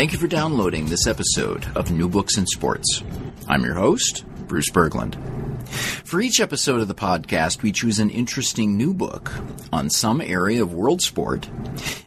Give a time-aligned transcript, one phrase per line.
[0.00, 3.02] Thank you for downloading this episode of New Books in Sports.
[3.46, 5.68] I'm your host, Bruce Berglund.
[5.68, 9.30] For each episode of the podcast, we choose an interesting new book
[9.70, 11.50] on some area of world sport,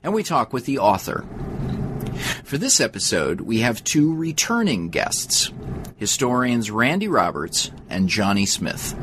[0.02, 1.24] and we talk with the author.
[2.44, 5.52] For this episode, we have two returning guests
[5.96, 8.96] historians Randy Roberts and Johnny Smith.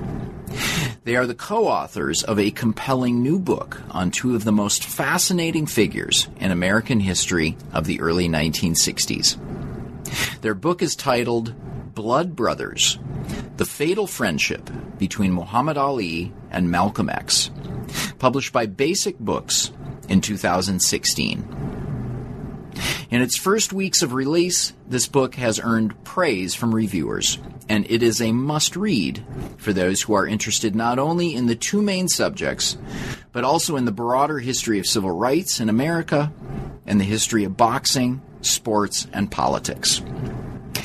[1.05, 4.85] They are the co authors of a compelling new book on two of the most
[4.85, 9.39] fascinating figures in American history of the early 1960s.
[10.41, 11.55] Their book is titled
[11.95, 12.99] Blood Brothers
[13.57, 17.51] The Fatal Friendship Between Muhammad Ali and Malcolm X,
[18.19, 19.73] published by Basic Books
[20.09, 21.80] in 2016.
[23.11, 28.03] In its first weeks of release, this book has earned praise from reviewers, and it
[28.03, 29.25] is a must read
[29.57, 32.77] for those who are interested not only in the two main subjects,
[33.33, 36.33] but also in the broader history of civil rights in America
[36.87, 40.03] and the history of boxing, sports, and politics.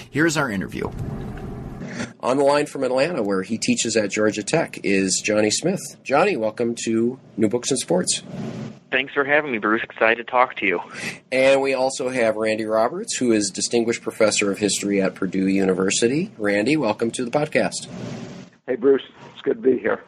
[0.09, 0.89] Here's our interview.
[2.19, 5.81] On the line from Atlanta, where he teaches at Georgia Tech, is Johnny Smith.
[6.03, 8.23] Johnny, welcome to New Books in Sports.
[8.91, 9.83] Thanks for having me, Bruce.
[9.83, 10.79] Excited to talk to you.
[11.31, 16.31] And we also have Randy Roberts, who is Distinguished Professor of History at Purdue University.
[16.37, 17.87] Randy, welcome to the podcast.
[18.67, 19.03] Hey, Bruce.
[19.33, 20.01] It's good to be here.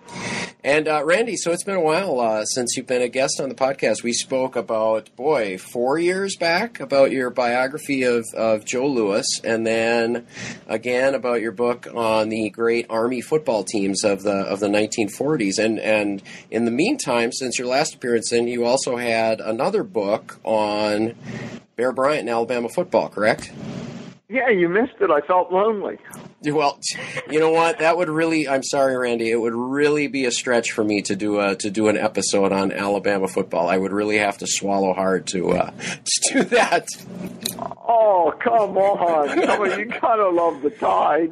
[0.64, 3.48] And uh, Randy, so it's been a while uh, since you've been a guest on
[3.48, 4.02] the podcast.
[4.02, 9.68] We spoke about, boy, four years back about your biography of, of Joe Louis, and
[9.68, 10.26] then
[10.66, 15.60] again about your book on the great Army football teams of the of the 1940s.
[15.64, 20.40] And and in the meantime, since your last appearance, then you also had another book
[20.44, 21.14] on
[21.76, 23.52] Bear Bryant and Alabama football, correct?
[24.28, 25.12] Yeah, you missed it.
[25.12, 26.00] I felt lonely.
[26.58, 26.80] Well,
[27.30, 27.80] you know what?
[27.80, 28.48] That would really.
[28.48, 29.30] I'm sorry, Randy.
[29.32, 32.52] It would really be a stretch for me to do a to do an episode
[32.52, 33.68] on Alabama football.
[33.68, 35.72] I would really have to swallow hard to uh,
[36.06, 36.88] to do that.
[37.60, 39.28] Oh come on!
[39.48, 41.30] Come on, you gotta love the Tide.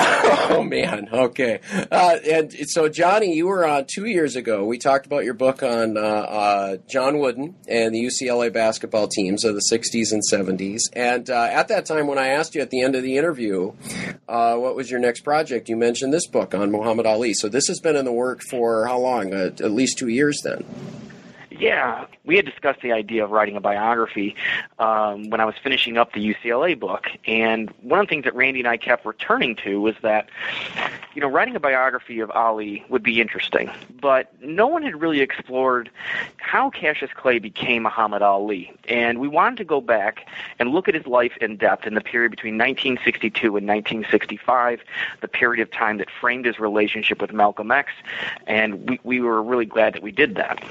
[0.49, 1.07] oh man.
[1.11, 1.59] Okay.
[1.91, 4.65] Uh, and so, Johnny, you were on two years ago.
[4.65, 9.43] We talked about your book on uh, uh, John Wooden and the UCLA basketball teams
[9.43, 10.81] of the '60s and '70s.
[10.93, 13.73] And uh, at that time, when I asked you at the end of the interview,
[14.27, 15.69] uh, what was your next project?
[15.69, 17.33] You mentioned this book on Muhammad Ali.
[17.33, 19.33] So this has been in the work for how long?
[19.33, 20.65] Uh, at least two years then.
[21.57, 24.35] Yeah, we had discussed the idea of writing a biography
[24.77, 28.35] um, when I was finishing up the UCLA book, and one of the things that
[28.35, 30.27] Randy and I kept returning to was that,
[31.15, 33.71] you know, writing a biography of Ali would be interesting,
[34.01, 35.89] but no one had really explored
[36.37, 40.27] how Cassius Clay became Muhammad Ali, and we wanted to go back
[40.59, 44.81] and look at his life in depth in the period between 1962 and 1965,
[45.21, 47.93] the period of time that framed his relationship with Malcolm X,
[48.45, 50.61] and we, we were really glad that we did that.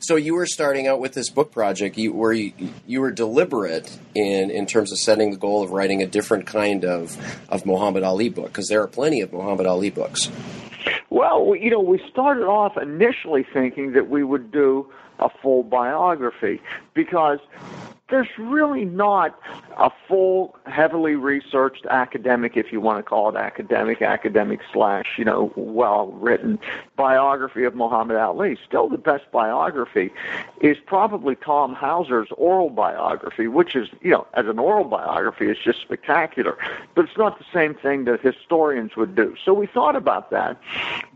[0.00, 1.96] So you were starting out with this book project.
[1.96, 2.52] You were you,
[2.86, 6.84] you were deliberate in in terms of setting the goal of writing a different kind
[6.84, 7.16] of
[7.48, 10.30] of Muhammad Ali book because there are plenty of Muhammad Ali books.
[11.10, 14.86] Well, you know, we started off initially thinking that we would do
[15.18, 16.60] a full biography
[16.94, 17.38] because
[18.08, 19.38] there's really not
[19.78, 25.24] a full, heavily researched academic, if you want to call it academic, academic slash, you
[25.24, 26.58] know, well written
[26.94, 28.56] biography of Muhammad Ali.
[28.64, 30.12] Still, the best biography
[30.60, 35.62] is probably Tom Hauser's oral biography, which is, you know, as an oral biography, it's
[35.62, 36.56] just spectacular.
[36.94, 39.34] But it's not the same thing that historians would do.
[39.44, 40.60] So we thought about that.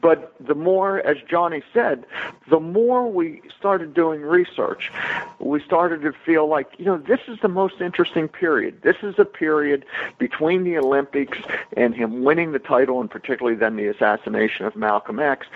[0.00, 2.04] But the more, as Johnny said,
[2.48, 4.90] the more we started doing research,
[5.38, 8.80] we started to feel like, you know, this is the most interesting period.
[8.80, 9.84] This is a period
[10.16, 11.36] between the Olympics
[11.76, 15.46] and him winning the title, and particularly then the assassination of Malcolm X.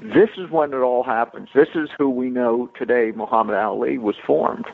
[0.00, 1.48] This is when it all happens.
[1.52, 4.66] This is who we know today Muhammad Ali was formed.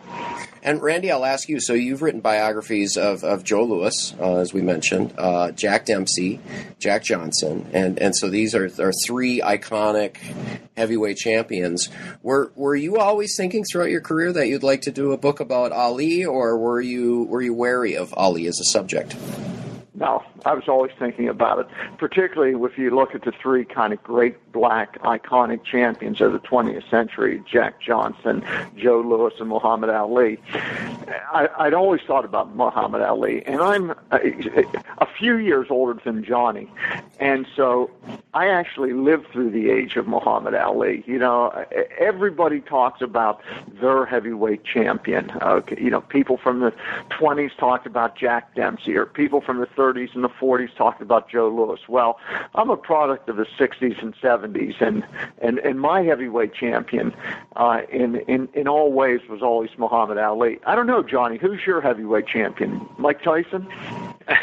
[0.64, 1.60] And Randy, I'll ask you.
[1.60, 6.40] So you've written biographies of, of Joe Louis, uh, as we mentioned, uh, Jack Dempsey,
[6.78, 10.16] Jack Johnson, and and so these are are three iconic
[10.74, 11.90] heavyweight champions.
[12.22, 15.40] Were were you always thinking throughout your career that you'd like to do a book
[15.40, 19.14] about Ali, or were you were you wary of Ali as a subject?
[20.04, 21.66] No, I was always thinking about it,
[21.96, 26.40] particularly if you look at the three kind of great black iconic champions of the
[26.40, 28.44] 20th century, Jack Johnson,
[28.76, 30.38] Joe Louis, and Muhammad Ali.
[31.32, 34.64] I, I'd always thought about Muhammad Ali, and I'm a,
[34.98, 36.70] a few years older than Johnny,
[37.18, 37.90] and so
[38.34, 41.02] I actually lived through the age of Muhammad Ali.
[41.06, 41.64] You know,
[41.98, 43.40] everybody talks about
[43.80, 45.30] their heavyweight champion.
[45.40, 46.74] Uh, you know, people from the
[47.10, 51.30] 20s talked about Jack Dempsey, or people from the 30s and the 40s talked about
[51.30, 51.80] Joe Louis.
[51.88, 52.18] Well,
[52.54, 55.04] I'm a product of the 60s and 70s, and
[55.40, 57.14] and and my heavyweight champion,
[57.56, 60.58] uh, in in in all ways, was always Muhammad Ali.
[60.66, 62.86] I don't know, Johnny, who's your heavyweight champion?
[62.98, 63.66] Mike Tyson.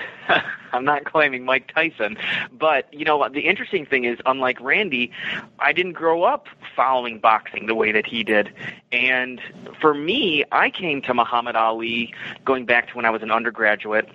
[0.74, 2.18] I'm not claiming Mike Tyson,
[2.52, 5.12] but you know the interesting thing is, unlike Randy,
[5.60, 8.54] I didn't grow up following boxing the way that he did,
[8.92, 9.42] and
[9.82, 12.14] for me, I came to Muhammad Ali
[12.46, 14.08] going back to when I was an undergraduate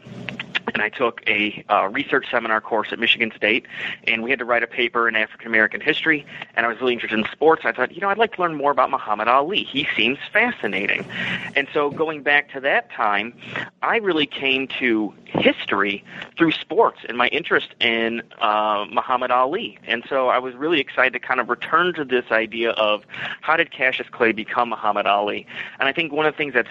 [0.74, 3.66] and I took a uh, research seminar course at Michigan State,
[4.06, 6.26] and we had to write a paper in African American history.
[6.54, 7.62] And I was really interested in sports.
[7.64, 9.62] I thought, you know, I'd like to learn more about Muhammad Ali.
[9.62, 11.06] He seems fascinating.
[11.54, 13.34] And so, going back to that time,
[13.82, 16.04] I really came to history
[16.36, 19.78] through sports and my interest in uh, Muhammad Ali.
[19.86, 23.04] And so, I was really excited to kind of return to this idea of
[23.40, 25.46] how did Cassius Clay become Muhammad Ali?
[25.78, 26.68] And I think one of the things that's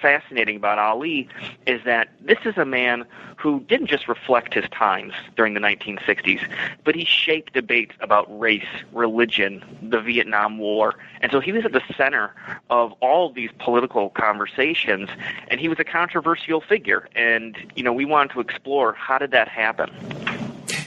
[0.00, 1.28] fascinating about Ali
[1.66, 3.04] is that this is a man
[3.36, 6.40] who didn't just reflect his times during the 1960s,
[6.84, 10.94] but he shaped debates about race, religion, the Vietnam War.
[11.20, 12.34] And so he was at the center
[12.70, 15.10] of all of these political conversations,
[15.48, 17.08] and he was a controversial figure.
[17.14, 19.90] And, you know, we wanted to explore how did that happen?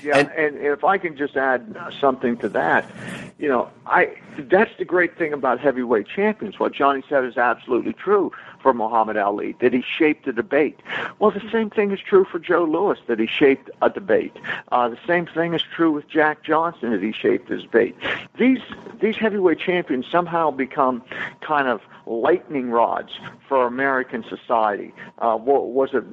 [0.04, 2.90] Yeah, and, and if I can just add uh, something to that,
[3.38, 6.60] you know, I that's the great thing about heavyweight champions.
[6.60, 8.32] What Johnny said is absolutely true
[8.62, 10.80] for Muhammad Ali, that he shaped a debate.
[11.20, 14.36] Well, the same thing is true for Joe Louis, that he shaped a debate.
[14.72, 17.96] Uh, the same thing is true with Jack Johnson, that he shaped his debate.
[18.38, 18.60] These
[19.02, 21.04] these heavyweight champions somehow become
[21.42, 23.12] kind of lightning rods
[23.48, 24.94] for American society.
[25.20, 26.04] Uh, was it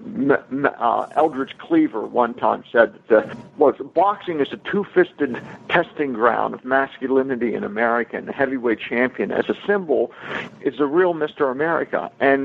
[0.79, 6.55] uh, Eldridge Cleaver one time said that the, was boxing is a two-fisted testing ground
[6.55, 10.13] of masculinity in America, and the heavyweight champion as a symbol
[10.61, 11.51] is the real Mr.
[11.51, 12.11] America.
[12.21, 12.36] And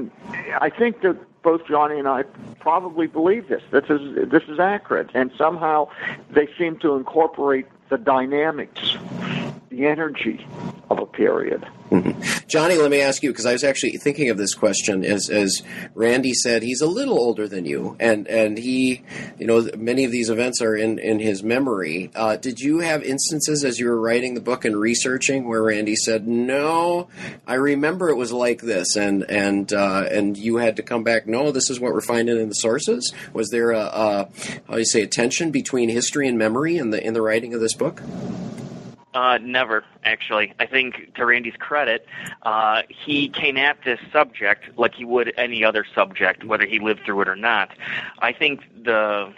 [0.59, 2.23] I think that both Johnny and I
[2.59, 3.63] probably believe this.
[3.71, 5.89] This is this is accurate, and somehow
[6.29, 8.95] they seem to incorporate the dynamics,
[9.71, 10.45] the energy
[10.89, 11.65] of a period.
[11.89, 12.47] Mm-hmm.
[12.47, 15.63] Johnny, let me ask you because I was actually thinking of this question as as
[15.95, 19.03] Randy said he's a little older than you, and and he,
[19.39, 22.11] you know, many of these events are in in his memory.
[22.13, 25.95] Uh, did you have instances as you were writing the book and researching where Randy
[25.95, 27.07] said, "No,
[27.47, 31.27] I remember it was like this," and and uh, and you had to come back,
[31.27, 34.29] "No, this is what we're finding in the sources." Was there a, a
[34.67, 37.53] how do you say a tension between history and memory in the in the writing
[37.53, 38.01] of this book?
[39.13, 40.53] Uh, never, actually.
[40.59, 42.05] I think, to Randy's credit,
[42.43, 47.01] uh, he came at this subject like he would any other subject, whether he lived
[47.05, 47.71] through it or not.
[48.19, 49.33] I think the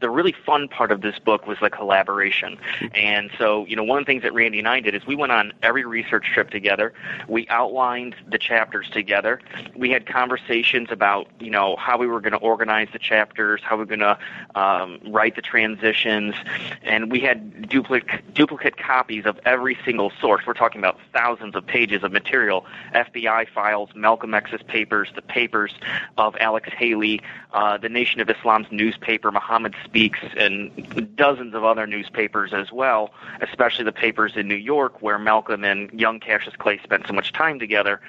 [0.00, 2.56] the really fun part of this book was the collaboration.
[2.94, 5.16] And so, you know, one of the things that Randy and I did is we
[5.16, 6.92] went on every research trip together.
[7.26, 9.40] We outlined the chapters together.
[9.74, 13.74] We had conversations about, you know, how we were going to organize the chapters, how
[13.76, 14.18] we were going to
[14.54, 16.36] um, write the transitions,
[16.82, 20.44] and we had duplicate duplicate copies of every single source.
[20.46, 25.72] We're talking about thousands of pages of material, FBI files, Malcolm X's papers, the papers
[26.18, 27.22] of Alex Haley,
[27.54, 33.10] uh, the Nation of Islam's newspaper, Muhammad Speaks, and dozens of other newspapers as well,
[33.40, 37.32] especially the papers in New York where Malcolm and young Cassius Clay spent so much
[37.32, 38.00] time together.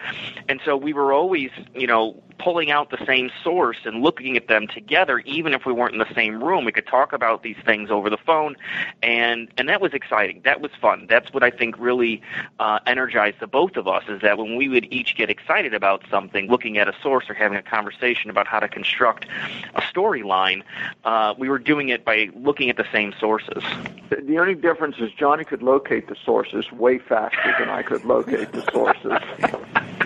[0.50, 4.47] And so we were always, you know, pulling out the same source and looking at
[4.47, 6.65] them together, even if we weren't in the same room.
[6.65, 8.55] We could talk about these things over the phone,
[9.03, 10.41] and and that was exciting.
[10.43, 10.88] That was fun.
[11.08, 12.22] That's what I think really
[12.60, 14.03] uh, energized the both of us.
[14.08, 17.34] Is that when we would each get excited about something, looking at a source or
[17.34, 19.25] having a conversation about how to construct
[19.75, 20.63] a storyline,
[21.03, 23.63] uh, we were doing it by looking at the same sources.
[24.10, 28.51] The only difference is Johnny could locate the sources way faster than I could locate
[28.51, 29.19] the sources.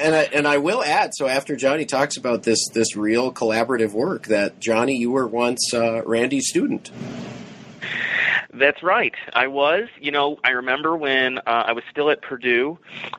[0.00, 1.12] and I, and I will add.
[1.14, 5.72] So after Johnny talks about this this real collaborative work, that Johnny, you were once
[5.74, 6.90] uh, Randy's student.
[8.52, 9.14] That's right.
[9.32, 9.88] I was.
[10.00, 12.78] You know, I remember when uh, I was still at Purdue,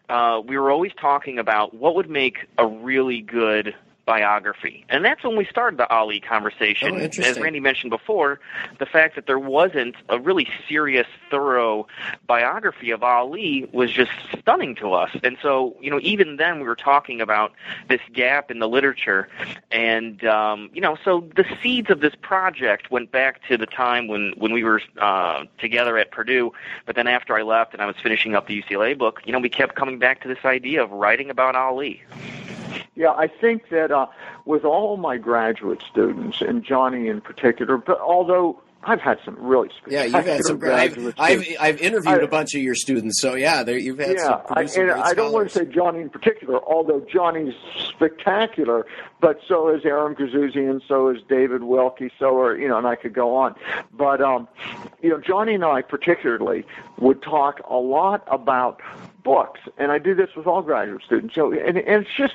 [0.10, 3.74] uh, we were always talking about what would make a really good
[4.06, 4.86] biography.
[4.90, 6.96] And that's when we started the Ali conversation.
[6.96, 7.40] Oh, As.
[7.40, 8.40] Randy mentioned before,
[8.80, 11.88] the fact that there wasn't a really serious, thorough
[12.28, 15.12] biography of Ali was just stunning to us.
[15.24, 17.54] And so, you know, even then we were talking about
[17.90, 19.30] this gap in the literature.
[19.72, 24.08] And, um, you know, so the seeds of this project went back to the time
[24.08, 26.54] when, when we were uh, together at Purdue.
[26.86, 29.40] But then after I left and I was finishing up the UCLA book, you know,
[29.40, 32.02] we kept coming back to this idea of writing about Ali.
[32.96, 34.08] Yeah, I think that uh,
[34.46, 39.70] with all my graduate students, and Johnny in particular, but although I've had some really
[39.88, 40.56] Yeah, you've had some.
[40.56, 41.46] I've, graduate I've.
[41.60, 44.42] I've interviewed I- a bunch of your students, so yeah, there- you've had yeah, some.
[44.50, 47.54] I, and I don't want to say Johnny in particular, although Johnny's
[47.90, 48.86] spectacular,
[49.20, 52.96] but so is Aram Goudsouzian, so is David Wilkie, so are you know, and I
[52.96, 53.56] could go on.
[53.94, 54.48] But um,
[55.02, 56.66] you know, Johnny and I particularly
[56.98, 58.82] would talk a lot about
[59.24, 61.36] books, and I do this with all graduate students.
[61.36, 62.34] So, and, and it's just,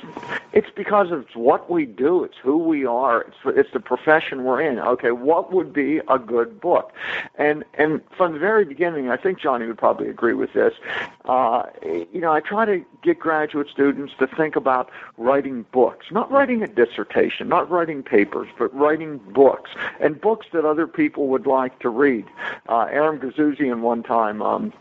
[0.52, 4.60] it's because it's what we do, it's who we are, it's it's the profession we're
[4.60, 4.78] in.
[4.78, 6.92] Okay, what would be a good book?
[7.36, 10.74] And and from the very beginning, I think Johnny would probably agree with this.
[11.24, 16.30] Uh, you know, I try to get graduate students to think about writing books, not
[16.30, 21.46] writing a dissertation, not writing papers, but writing books and books that other people would
[21.46, 22.26] like to read.
[22.68, 24.72] Uh, Aram Goudsouzian one time um,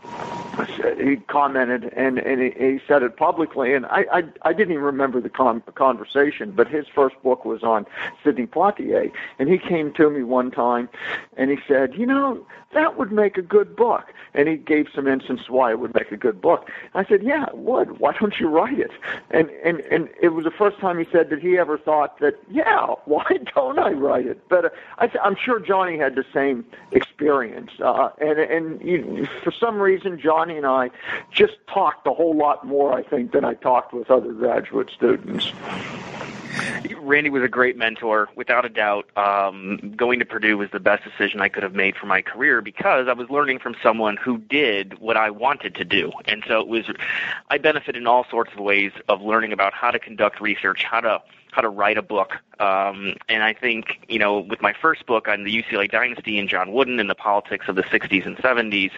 [0.98, 4.84] he commented and, and he, he said it publicly, and I, I, I didn't even
[4.84, 7.86] remember the con- conversation, but his first book was on
[8.22, 10.88] Sidney Poitier, and he came to me one time
[11.36, 14.04] and he said, you know, that would make a good book.
[14.34, 16.68] And he gave some instance why it would make a good book.
[16.94, 17.98] I said, yeah, it would.
[18.00, 18.90] Why don't you write it?
[19.30, 22.34] And, and, and it was the first time he said that he ever thought that,
[22.50, 23.24] yeah, why
[23.54, 24.46] don't I write it?
[24.48, 27.70] But uh, I th- I'm sure Johnny had the same experience.
[27.82, 30.90] Uh, and and you, for some reason, Johnny and I
[31.30, 35.52] just talked a whole lot more, I think, than I talked with other graduate students.
[36.98, 39.06] Randy was a great mentor, without a doubt.
[39.16, 42.60] Um, going to Purdue was the best decision I could have made for my career
[42.60, 46.60] because I was learning from someone who did what I wanted to do, and so
[46.60, 46.86] it was.
[47.48, 51.00] I benefited in all sorts of ways of learning about how to conduct research, how
[51.00, 51.22] to
[51.56, 52.34] how to write a book.
[52.60, 56.48] Um, and I think, you know, with my first book on the UCLA dynasty and
[56.48, 58.92] John Wooden and the politics of the 60s and 70s,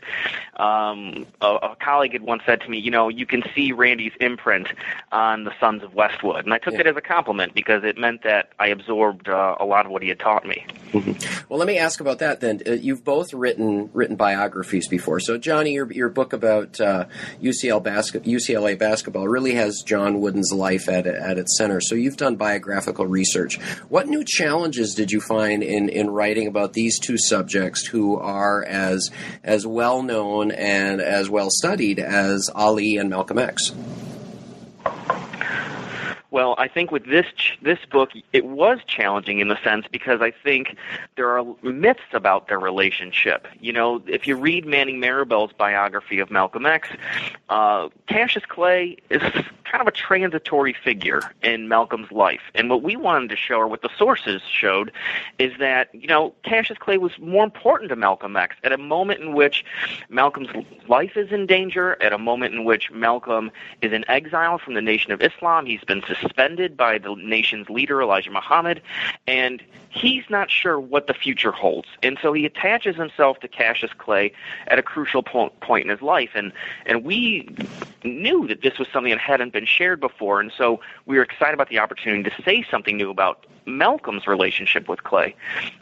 [0.62, 4.12] um, a, a colleague had once said to me, you know, you can see Randy's
[4.20, 4.68] imprint
[5.12, 6.44] on the Sons of Westwood.
[6.44, 6.80] And I took Yeah.
[6.80, 10.02] it as a compliment because it meant that I absorbed uh, a lot of what
[10.02, 10.64] he had taught me.
[11.48, 12.60] Well, let me ask about that then.
[12.66, 15.20] Uh, you've both written written biographies before.
[15.20, 17.04] So, Johnny, your your book about uh,
[17.42, 21.80] UCL basket, UCLA basketball really has John Wooden's life at at its center.
[21.80, 23.60] So, you've done biographical research.
[23.90, 28.64] What new challenges did you find in in writing about these two subjects, who are
[28.64, 29.10] as
[29.44, 33.72] as well known and as well studied as Ali and Malcolm X?
[36.30, 40.20] Well, I think with this ch- this book, it was challenging in the sense because
[40.20, 40.76] I think
[41.16, 43.48] there are myths about their relationship.
[43.60, 46.88] You know, if you read Manning Marable's biography of Malcolm X,
[47.48, 52.94] uh, Cassius Clay is kind of a transitory figure in Malcolm's life, and what we
[52.96, 54.92] wanted to show, or what the sources showed,
[55.38, 59.20] is that you know Cassius Clay was more important to Malcolm X at a moment
[59.20, 59.64] in which
[60.10, 60.48] Malcolm's
[60.88, 64.82] life is in danger, at a moment in which Malcolm is in exile from the
[64.82, 65.64] Nation of Islam.
[65.64, 66.02] He's been
[66.76, 68.82] by the nation's leader, Elijah Muhammad,
[69.26, 71.88] and he's not sure what the future holds.
[72.02, 74.32] And so he attaches himself to Cassius Clay
[74.66, 76.30] at a crucial po- point in his life.
[76.34, 76.52] And,
[76.86, 77.48] and we
[78.04, 81.54] knew that this was something that hadn't been shared before, and so we were excited
[81.54, 85.34] about the opportunity to say something new about Malcolm's relationship with Clay.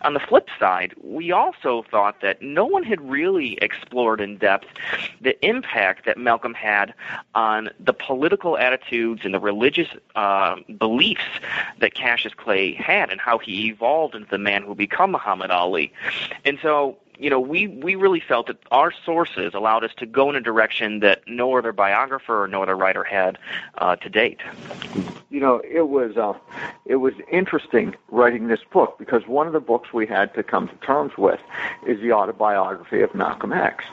[0.02, 4.66] On the flip side, we also thought that no one had really explored in depth
[5.20, 6.92] the impact that Malcolm had
[7.34, 11.24] on the political attitudes and the religious uh, beliefs
[11.80, 15.92] that Cassius Clay had and how he evolved into the man who became Muhammad Ali.
[16.44, 20.30] And so you know, we, we really felt that our sources allowed us to go
[20.30, 23.38] in a direction that no other biographer or no other writer had
[23.78, 24.40] uh, to date.
[25.30, 26.34] you know, it was uh,
[26.84, 30.68] it was interesting writing this book because one of the books we had to come
[30.68, 31.40] to terms with
[31.86, 33.84] is the autobiography of Malcolm X,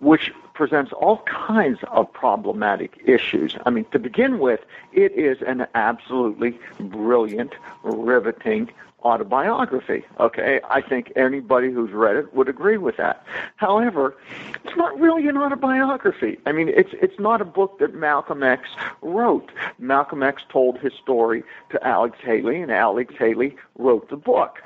[0.00, 3.56] which presents all kinds of problematic issues.
[3.66, 4.60] I mean, to begin with,
[4.92, 8.70] it is an absolutely brilliant, riveting
[9.04, 10.04] autobiography.
[10.18, 13.24] Okay, I think anybody who's read it would agree with that.
[13.56, 14.16] However,
[14.64, 16.38] it's not really an autobiography.
[16.46, 18.68] I mean, it's it's not a book that Malcolm X
[19.02, 19.50] wrote.
[19.78, 24.62] Malcolm X told his story to Alex Haley, and Alex Haley wrote the book.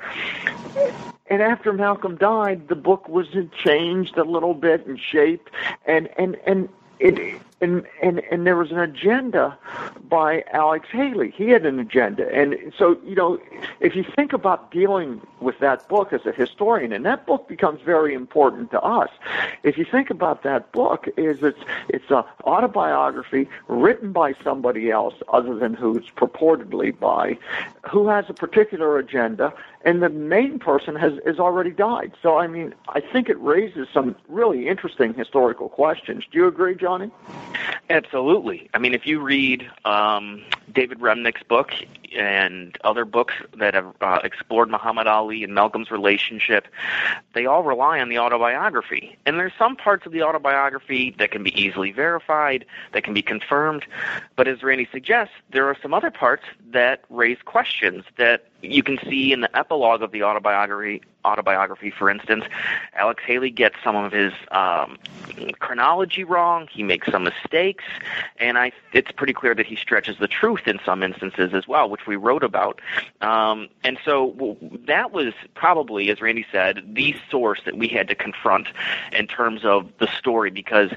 [1.27, 3.27] And after Malcolm died, the book was
[3.63, 5.51] changed a little bit and shaped,
[5.85, 6.69] and and and
[6.99, 9.57] it and and and there was an agenda
[10.07, 11.31] by Alex Haley.
[11.31, 13.39] He had an agenda, and so you know,
[13.79, 17.81] if you think about dealing with that book as a historian, and that book becomes
[17.81, 19.09] very important to us.
[19.63, 25.15] If you think about that book, is it's it's a autobiography written by somebody else
[25.31, 27.37] other than who it's purportedly by,
[27.89, 32.13] who has a particular agenda, and the main person has has already died.
[32.21, 36.23] So I mean, I think it raises some really interesting historical questions.
[36.31, 37.11] Do you agree, Johnny?
[37.89, 38.69] Absolutely.
[38.73, 41.71] I mean, if you read um, David Remnick's book
[42.15, 46.67] and other books that have uh, explored Muhammad Ali and Malcolm's relationship,
[47.33, 49.17] they all rely on the autobiography.
[49.25, 53.21] And there's some parts of the autobiography that can be easily verified, that can be
[53.21, 53.85] confirmed.
[54.35, 58.97] But as Randy suggests, there are some other parts that raise questions that you can
[59.09, 62.45] see in the epilogue of the autobiography autobiography, for instance,
[62.93, 64.97] Alex Haley gets some of his um,
[65.59, 66.67] chronology wrong.
[66.71, 67.83] He makes some mistakes,
[68.37, 71.89] and I it's pretty clear that he stretches the truth in some instances as well,
[71.89, 72.79] which we wrote about.
[73.21, 78.07] Um, and so well, that was probably, as Randy said, the source that we had
[78.07, 78.67] to confront
[79.11, 80.91] in terms of the story, because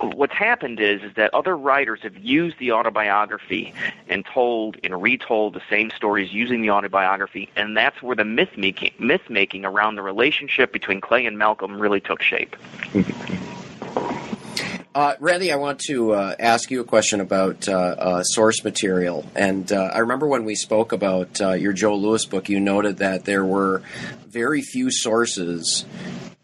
[0.00, 3.72] what's happened is is that other writers have used the autobiography
[4.08, 8.56] and told and retold the same stories using the autobiography, and that's where the myth
[8.56, 12.54] making myth making around the relationship between Clay and Malcolm really took shape.
[14.94, 19.26] Uh, Randy, I want to uh, ask you a question about uh, uh source material.
[19.34, 22.96] And uh, I remember when we spoke about uh, your Joe Louis book, you noted
[22.98, 23.82] that there were
[24.26, 25.84] very few sources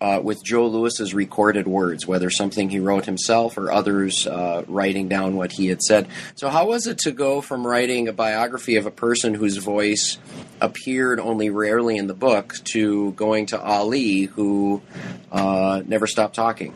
[0.02, 5.06] uh, with Joe Louis's recorded words, whether something he wrote himself or others uh, writing
[5.06, 6.08] down what he had said.
[6.34, 10.18] So, how was it to go from writing a biography of a person whose voice
[10.60, 14.82] appeared only rarely in the book to going to Ali, who
[15.30, 16.74] uh, never stopped talking?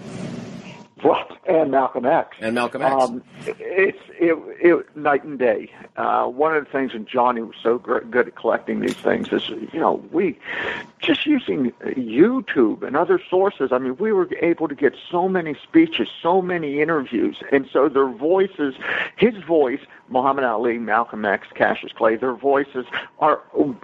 [1.03, 2.37] Well, and Malcolm X.
[2.41, 2.95] And Malcolm X.
[2.95, 5.71] Um, it's it, it night and day.
[5.97, 9.49] Uh, one of the things, and Johnny was so good at collecting these things, is
[9.49, 10.39] you know we
[10.99, 13.71] just using YouTube and other sources.
[13.73, 17.89] I mean, we were able to get so many speeches, so many interviews, and so
[17.89, 18.75] their voices,
[19.17, 22.87] his voice Muhammad Ali, Malcolm X, Cassius Clay, their voices
[23.19, 23.43] are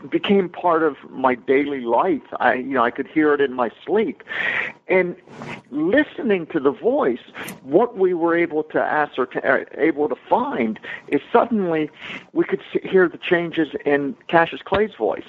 [0.08, 2.22] became part of my daily life.
[2.38, 4.22] I you know I could hear it in my sleep,
[4.88, 5.16] and
[5.70, 7.20] listening to the voice,
[7.62, 11.90] what we were able to ascertain, uh, able to find is suddenly
[12.32, 15.24] we could hear the changes in Cassius Clay's voice.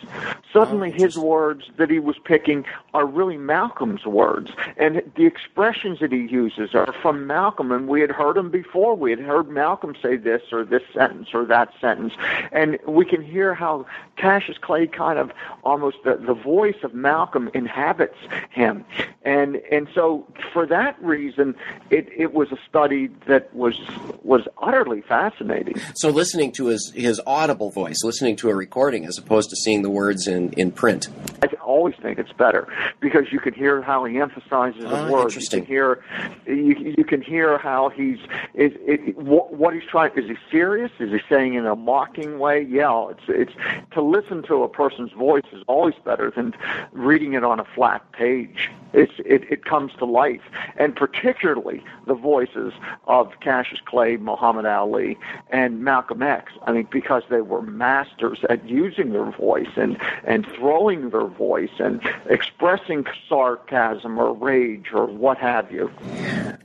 [0.52, 6.00] Suddenly, oh, his words that he was picking are really Malcolm's words, and the expressions
[6.00, 8.96] that he uses are from Malcolm, and we had heard him before.
[8.96, 12.14] We had heard Malcolm say this or this sentence or that sentence.
[12.52, 15.32] And we can hear how Cassius Clay kind of
[15.64, 18.18] almost the, the voice of Malcolm inhabits
[18.50, 18.86] him.
[19.24, 21.56] And and so for that reason
[21.90, 23.80] it, it was a study that was
[24.24, 25.76] was utterly fascinating.
[25.96, 29.82] So listening to his his audible voice, listening to a recording as opposed to seeing
[29.82, 31.10] the words in, in print.
[31.42, 32.68] I always think it's better
[33.00, 35.36] because you can hear how he emphasizes the oh, words.
[35.36, 36.04] You can hear
[36.46, 38.20] you, you can hear how he's
[38.54, 40.92] is it, what he's trying is he serious serious?
[41.00, 42.66] Is he saying in a mocking way?
[42.70, 43.52] Yeah, it's it's
[43.92, 46.54] to listen to a person's voice is always better than
[46.92, 48.70] reading it on a flat page.
[48.94, 50.42] It's it, it comes to life,
[50.78, 52.74] and particularly the voices
[53.06, 55.18] of Cassius Clay, Muhammad Ali,
[55.50, 56.52] and Malcolm X.
[56.66, 61.72] I mean, because they were masters at using their voice and and throwing their voice
[61.80, 65.92] and expressing sarcasm or rage or what have you.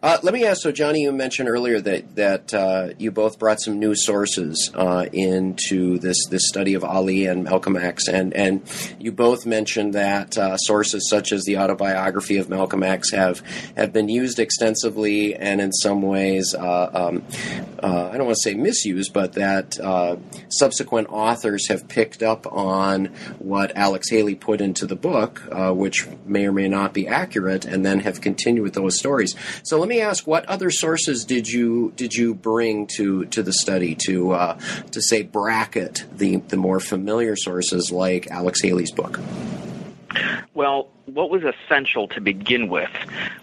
[0.02, 0.62] Uh, let me ask.
[0.62, 5.06] So, Johnny, you mentioned earlier that that uh, you both brought some new sources uh,
[5.12, 8.62] into this this study of Ali and Malcolm X, and and
[8.98, 13.42] you both mentioned that uh, sources such as the autobiography of Malcolm X have
[13.76, 17.24] have been used extensively, and in some ways, uh, um,
[17.98, 20.16] uh, I don't want to say misused, but that uh,
[20.48, 23.06] subsequent authors have picked up on
[23.38, 27.64] what Alex Haley put into the book, uh, which may or may not be accurate,
[27.64, 29.34] and then have continued with those stories.
[29.62, 33.52] So let me ask, what other sources did you did you bring to to the
[33.52, 33.88] study?
[34.06, 34.58] to uh,
[34.90, 39.20] to say bracket the the more familiar sources like Alex Haley's book?
[40.54, 42.90] Well, what was essential to begin with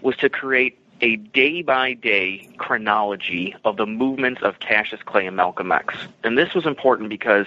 [0.02, 5.36] was to create a day by day chronology of the movements of Cassius Clay and
[5.36, 5.94] Malcolm X.
[6.24, 7.46] And this was important because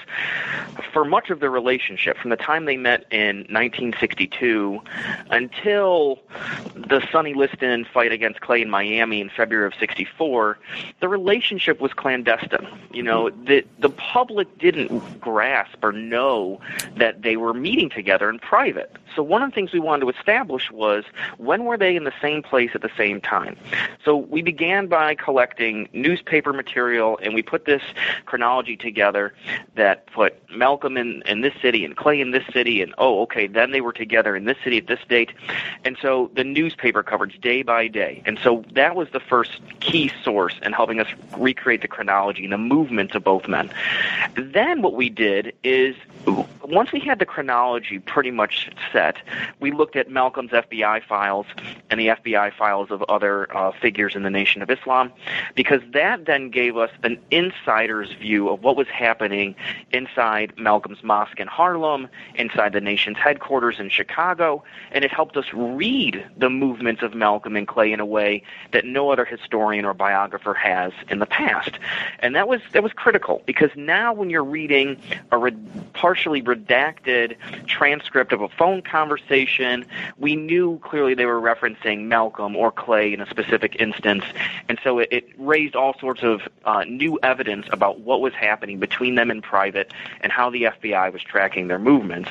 [0.93, 4.81] for much of the relationship, from the time they met in 1962
[5.31, 6.21] until
[6.77, 10.57] the Sonny Liston fight against Clay in Miami in February of 64,
[11.01, 12.69] the relationship was clandestine.
[12.93, 13.45] You know, mm-hmm.
[13.45, 16.61] the, the public didn't grasp or know
[16.97, 18.95] that they were meeting together in private.
[19.15, 21.05] So one of the things we wanted to establish was
[21.39, 23.57] when were they in the same place at the same time?
[24.05, 27.83] So we began by collecting newspaper material and we put this
[28.27, 29.35] chronology together
[29.75, 33.47] that put Malcolm in, in this city and Clay in this city and oh okay
[33.47, 35.33] then they were together in this city at this date.
[35.85, 38.23] And so the newspaper coverage day by day.
[38.27, 42.53] And so that was the first key source in helping us recreate the chronology and
[42.53, 43.71] the movements of both men.
[44.37, 45.97] Then what we did is
[46.69, 48.98] once we had the chronology pretty much set,
[49.61, 51.47] we looked at Malcolm's FBI files
[51.91, 55.13] and the FBI files of other uh, figures in the Nation of Islam,
[55.55, 59.55] because that then gave us an insider's view of what was happening
[59.93, 65.47] inside Malcolm's mosque in Harlem, inside the nation's headquarters in Chicago, and it helped us
[65.53, 69.95] read the movements of Malcolm and Clay in a way that no other historian or
[69.95, 71.79] biographer has in the past.
[72.21, 75.57] And that was that was critical because now when you're reading a re-
[75.93, 79.85] partially redacted transcript of a phone conversation,
[80.19, 84.25] we knew clearly they were referencing Malcolm or Clay in a specific instance,
[84.69, 88.79] and so it, it raised all sorts of uh, new evidence about what was happening
[88.79, 92.31] between them in private and how the FBI was tracking their movements.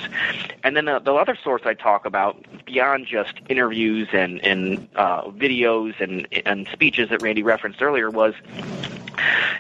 [0.64, 5.24] And then the, the other source I talk about, beyond just interviews and, and uh,
[5.30, 8.34] videos and, and speeches that Randy referenced earlier, was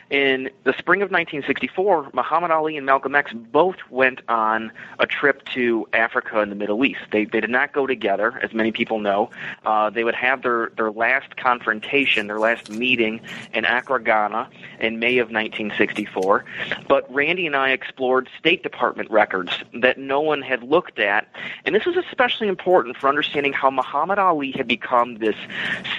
[0.09, 5.43] in the spring of 1964, Muhammad Ali and Malcolm X both went on a trip
[5.53, 7.01] to Africa and the Middle East.
[7.11, 9.29] They, they did not go together, as many people know.
[9.65, 13.19] Uh, they would have their, their last confrontation, their last meeting
[13.53, 16.45] in Accra, Ghana in May of 1964.
[16.87, 21.27] But Randy and I explored State Department records that no one had looked at.
[21.65, 25.35] And this was especially important for understanding how Muhammad Ali had become this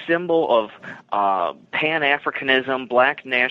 [0.07, 0.71] symbol of
[1.11, 3.48] uh, Pan Africanism, black nationalism,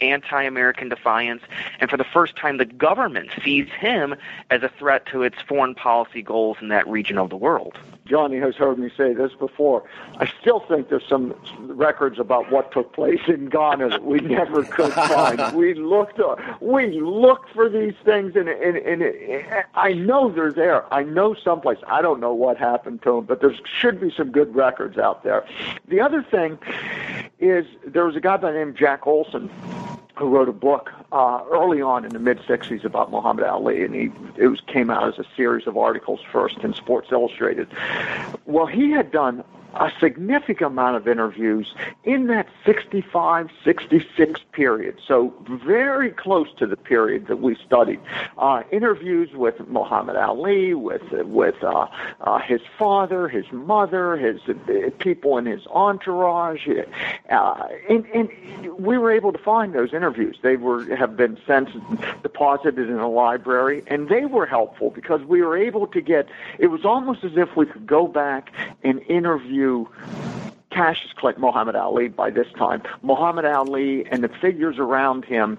[0.00, 1.42] anti American defiance,
[1.80, 4.14] and for the first time, the government sees him
[4.50, 7.78] as a threat to its foreign policy goals in that region of the world.
[8.10, 9.84] Johnny has heard me say this before.
[10.18, 14.64] I still think there's some records about what took place in Ghana that we never
[14.64, 15.56] could find.
[15.56, 20.92] we looked, uh, we looked for these things, and, and, and I know they're there.
[20.92, 21.78] I know someplace.
[21.86, 25.22] I don't know what happened to them, but there should be some good records out
[25.22, 25.46] there.
[25.86, 26.58] The other thing
[27.38, 29.34] is there was a guy by the name of Jack Olsen ส
[30.20, 33.94] who wrote a book uh, early on in the mid '60s about Muhammad Ali, and
[33.94, 37.68] he it was came out as a series of articles first in Sports Illustrated.
[38.44, 39.42] Well, he had done
[39.74, 44.98] a significant amount of interviews in that 65, 66 period.
[45.06, 48.00] So very close to the period that we studied.
[48.38, 51.86] Uh, interviews with Muhammad Ali, with with uh,
[52.20, 54.40] uh, his father, his mother, his
[54.98, 56.68] people in his entourage,
[57.30, 58.28] uh, and, and
[58.78, 60.09] we were able to find those interviews.
[60.42, 61.70] They were have been sent
[62.22, 66.28] deposited in a library, and they were helpful because we were able to get.
[66.58, 69.86] It was almost as if we could go back and interview
[70.70, 75.58] Cassius Clay, Muhammad Ali by this time, Muhammad Ali and the figures around him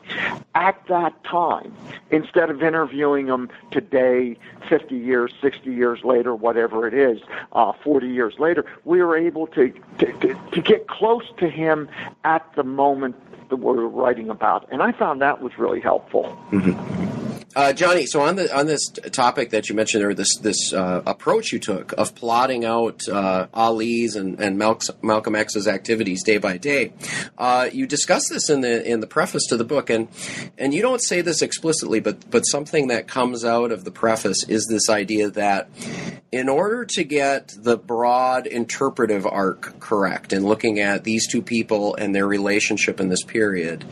[0.56, 1.74] at that time,
[2.10, 4.38] instead of interviewing them today,
[4.70, 7.22] 50 years, 60 years later, whatever it is,
[7.54, 11.90] uh, 40 years later, we were able to, to, to, to get close to him
[12.24, 13.16] at the moment
[13.50, 14.68] that we were writing about.
[14.72, 16.38] And I found that was really helpful.
[16.52, 17.21] Mm-hmm.
[17.54, 21.02] Uh, Johnny, so on the on this topic that you mentioned, or this this uh,
[21.06, 26.56] approach you took of plotting out uh, Ali's and, and Malcolm X's activities day by
[26.56, 26.94] day,
[27.38, 30.08] uh, you discuss this in the in the preface to the book, and
[30.58, 34.48] and you don't say this explicitly, but but something that comes out of the preface
[34.48, 35.70] is this idea that
[36.32, 41.96] in order to get the broad interpretive arc correct in looking at these two people
[41.96, 43.84] and their relationship in this period,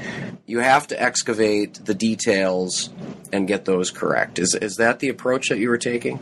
[0.46, 2.90] you have to excavate the details
[3.34, 4.40] and get those correct.
[4.40, 6.20] Is is that the approach that you were taking?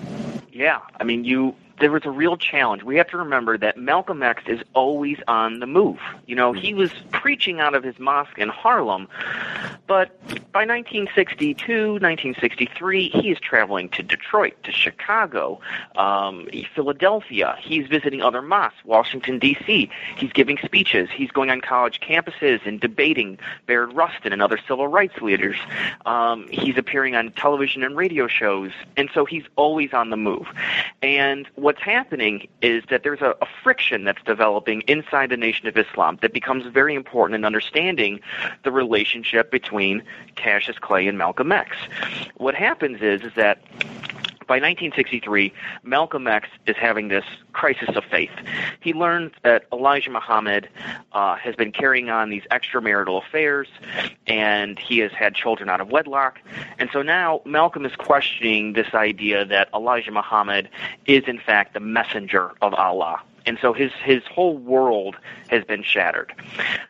[0.52, 2.84] Yeah, I mean you there was a real challenge.
[2.84, 6.00] We have to remember that Malcolm X is always on the move.
[6.26, 9.08] You know, he was preaching out of his mosque in Harlem,
[9.86, 10.20] but
[10.52, 15.60] by 1962, 1963, he is traveling to Detroit, to Chicago,
[15.96, 17.56] um, Philadelphia.
[17.60, 19.90] He's visiting other mosques, Washington, D.C.
[20.18, 21.10] He's giving speeches.
[21.13, 25.58] He's going on college campuses and debating Bayard Rustin and other civil rights leaders.
[26.06, 30.48] Um, he's appearing on television and radio shows, and so he's always on the move.
[31.02, 35.75] And what's happening is that there's a, a friction that's developing inside the Nation of
[35.75, 38.21] Islam that becomes very important in understanding
[38.63, 40.01] the relationship between
[40.38, 41.75] Cassius Clay and Malcolm X.
[42.36, 43.60] What happens is, is that
[44.47, 48.31] by 1963, Malcolm X is having this crisis of faith.
[48.79, 50.69] He learns that Elijah Muhammad
[51.12, 53.67] uh, has been carrying on these extramarital affairs,
[54.25, 56.39] and he has had children out of wedlock.
[56.79, 60.69] And so now Malcolm is questioning this idea that Elijah Muhammad
[61.05, 65.15] is, in fact, the messenger of Allah and so his his whole world
[65.47, 66.33] has been shattered.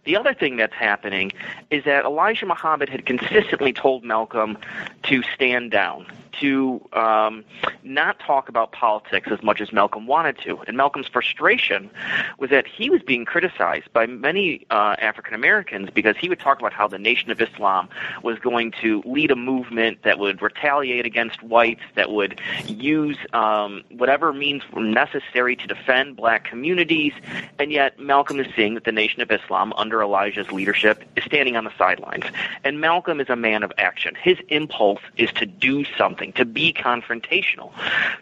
[0.06, 1.32] The other thing that's happening
[1.70, 4.58] is that Elijah Muhammad had consistently told Malcolm
[5.04, 6.08] to stand down,
[6.40, 7.44] to um,
[7.84, 10.60] not talk about politics as much as Malcolm wanted to.
[10.68, 11.90] And Malcolm's frustration
[12.38, 16.60] was that he was being criticized by many uh, African Americans because he would talk
[16.60, 17.90] about how the Nation of Islam
[18.24, 23.84] was going to lead a movement that would retaliate against whites, that would use um,
[23.90, 27.14] whatever means were necessary to defend black communities.
[27.60, 31.56] And yet, Malcolm is seeing that the Nation of Islam, under Elijah's leadership, is standing
[31.56, 32.26] on the sidelines.
[32.64, 34.16] And Malcolm is a man of action.
[34.22, 37.72] His impulse is to do something to be confrontational.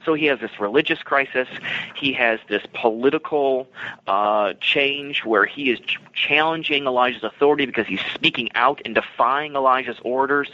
[0.03, 1.47] So he has this religious crisis.
[1.95, 3.67] He has this political
[4.07, 9.55] uh, change where he is ch- challenging Elijah's authority because he's speaking out and defying
[9.55, 10.49] Elijah's orders.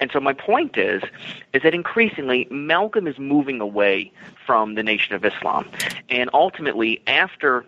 [0.00, 1.02] And so my point is,
[1.52, 4.12] is that increasingly Malcolm is moving away
[4.46, 5.68] from the Nation of Islam,
[6.08, 7.64] and ultimately after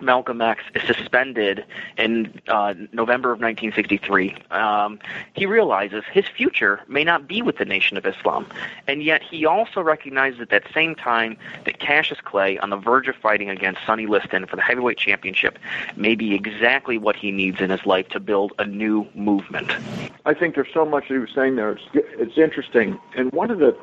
[0.00, 1.64] Malcolm X is suspended
[1.96, 4.98] in uh, November of 1963, um,
[5.34, 8.46] he realizes his future may not be with the Nation of Islam.
[8.86, 13.08] And yet he also recognizes at that same time that Cassius Clay, on the verge
[13.08, 15.58] of fighting against Sonny Liston for the heavyweight championship,
[15.96, 19.72] may be exactly what he needs in his life to build a new movement.
[20.24, 21.72] I think there's so much that he was saying there.
[21.72, 22.98] It's, it's interesting.
[23.16, 23.76] And one of the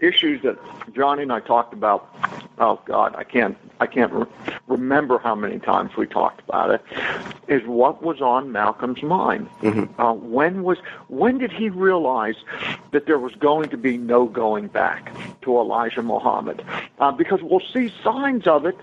[0.00, 0.58] issues that
[0.94, 2.08] Johnny and I talked about,
[2.58, 4.26] oh God, I can't, I can't re-
[4.66, 6.82] remember how many times we talked about it,
[7.48, 9.48] is what was on Malcolm's mind.
[9.62, 10.00] Mm-hmm.
[10.00, 12.36] Uh, when was when did he realize
[12.92, 16.64] that there was going to be no going back to Elijah Muhammad?
[16.98, 18.76] Uh, because we'll see signs of it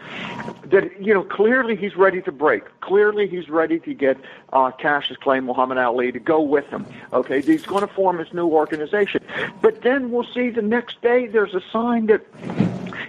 [0.65, 2.63] that you know clearly he's ready to break.
[2.81, 4.17] Clearly he's ready to get
[4.53, 6.85] uh, Cassius Clay, Muhammad Ali to go with him.
[7.13, 9.23] Okay, he's going to form his new organization.
[9.61, 12.21] But then we'll see the next there's a sign that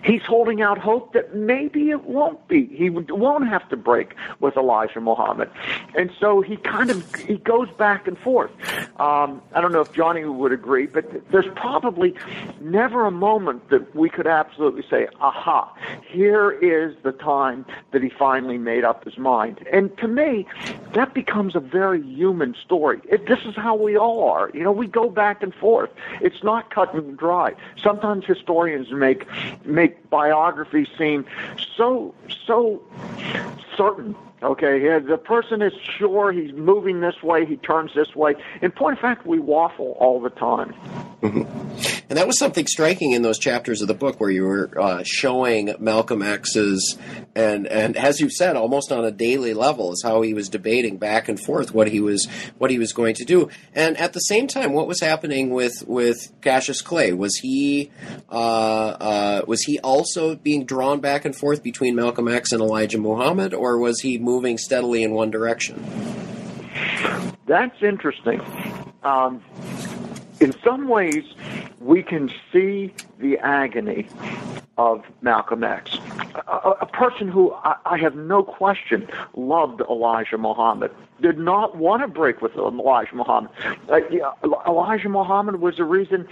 [0.05, 2.67] he's holding out hope that maybe it won't be.
[2.67, 5.51] He won't have to break with Elijah Muhammad,
[5.97, 8.51] and so he kind of he goes back and forth.
[9.01, 12.15] Um, I don't know if Johnny would agree, but there's probably
[12.61, 15.73] never a moment that we could absolutely say, "Aha,
[16.07, 20.47] here is the time that he finally made up his mind." And to me,
[20.95, 23.01] that becomes a very human story.
[23.09, 24.51] It, this is how we all are.
[24.55, 25.91] You know, we go back and forth.
[26.21, 27.55] It's not cut and dry.
[27.89, 29.25] Sometimes historians make
[29.65, 31.25] make biographies seem
[31.75, 32.15] so
[32.47, 32.83] so
[33.79, 38.37] certain Okay, the person is sure he's moving this way, he turns this way.
[38.63, 40.75] In point of fact, we waffle all the time.
[41.23, 41.98] Mm-hmm.
[42.09, 45.03] And that was something striking in those chapters of the book where you were uh,
[45.05, 46.97] showing Malcolm X's,
[47.35, 50.97] and and as you said, almost on a daily level, is how he was debating
[50.97, 54.21] back and forth what he was what he was going to do, and at the
[54.21, 57.13] same time, what was happening with with Cassius Clay?
[57.13, 57.91] Was he
[58.31, 62.99] uh, uh, was he also being drawn back and forth between Malcolm X and Elijah
[62.99, 65.85] Muhammad, or was he moving steadily in one direction?
[67.47, 68.41] That's interesting.
[69.03, 69.43] Um,
[70.41, 71.25] in some ways,
[71.81, 74.07] we can see the agony
[74.77, 75.99] of Malcolm X,
[76.47, 82.03] a, a person who I, I, have no question loved Elijah Muhammad, did not want
[82.03, 83.51] to break with Elijah Muhammad.
[83.91, 86.29] Uh, yeah, Elijah Muhammad was the reason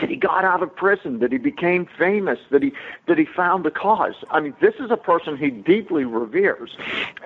[0.00, 2.72] that he got out of prison, that he became famous, that he
[3.06, 4.14] that he found the cause.
[4.30, 6.74] I mean, this is a person he deeply reveres,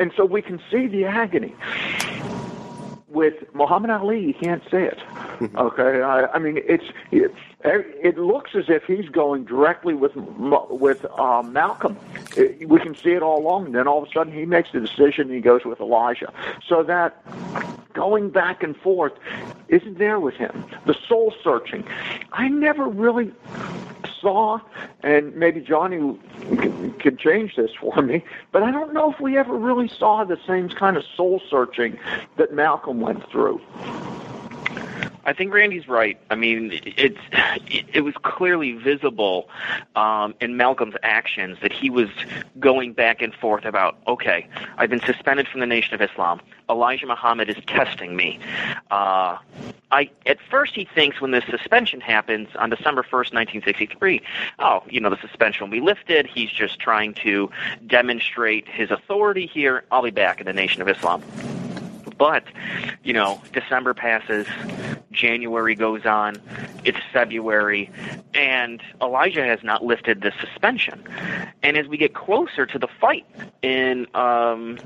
[0.00, 1.54] and so we can see the agony
[3.12, 4.98] with Muhammad Ali, you can't say it.
[4.98, 5.58] Mm-hmm.
[5.58, 7.32] Okay, I, I mean it's it,
[7.64, 11.96] it looks as if he's going directly with with uh, Malcolm.
[12.36, 13.66] It, we can see it all along.
[13.66, 16.32] And then all of a sudden he makes the decision and he goes with Elijah.
[16.66, 17.22] So that
[17.92, 19.12] going back and forth
[19.68, 20.64] isn't there with him.
[20.86, 21.84] The soul searching.
[22.32, 23.32] I never really
[24.20, 24.60] saw,
[25.02, 25.98] and maybe Johnny
[27.02, 30.38] can change this for me, but I don't know if we ever really saw the
[30.46, 31.98] same kind of soul searching
[32.36, 33.60] that Malcolm went through.
[35.24, 36.18] I think Randy's right.
[36.30, 37.18] I mean, it's
[37.92, 39.48] it was clearly visible
[39.94, 42.08] um, in Malcolm's actions that he was
[42.58, 43.98] going back and forth about.
[44.08, 46.40] Okay, I've been suspended from the Nation of Islam.
[46.68, 48.40] Elijah Muhammad is testing me.
[48.90, 49.38] Uh,
[49.92, 54.22] I at first he thinks when this suspension happens on December 1st, 1963,
[54.58, 56.26] oh, you know the suspension will be lifted.
[56.26, 57.50] He's just trying to
[57.86, 59.84] demonstrate his authority here.
[59.92, 61.22] I'll be back in the Nation of Islam.
[62.22, 62.44] But,
[63.02, 64.46] you know, December passes,
[65.10, 66.36] January goes on.
[66.84, 67.90] It's February,
[68.32, 71.02] and Elijah has not lifted the suspension.
[71.64, 73.26] And as we get closer to the fight
[73.62, 74.78] in um,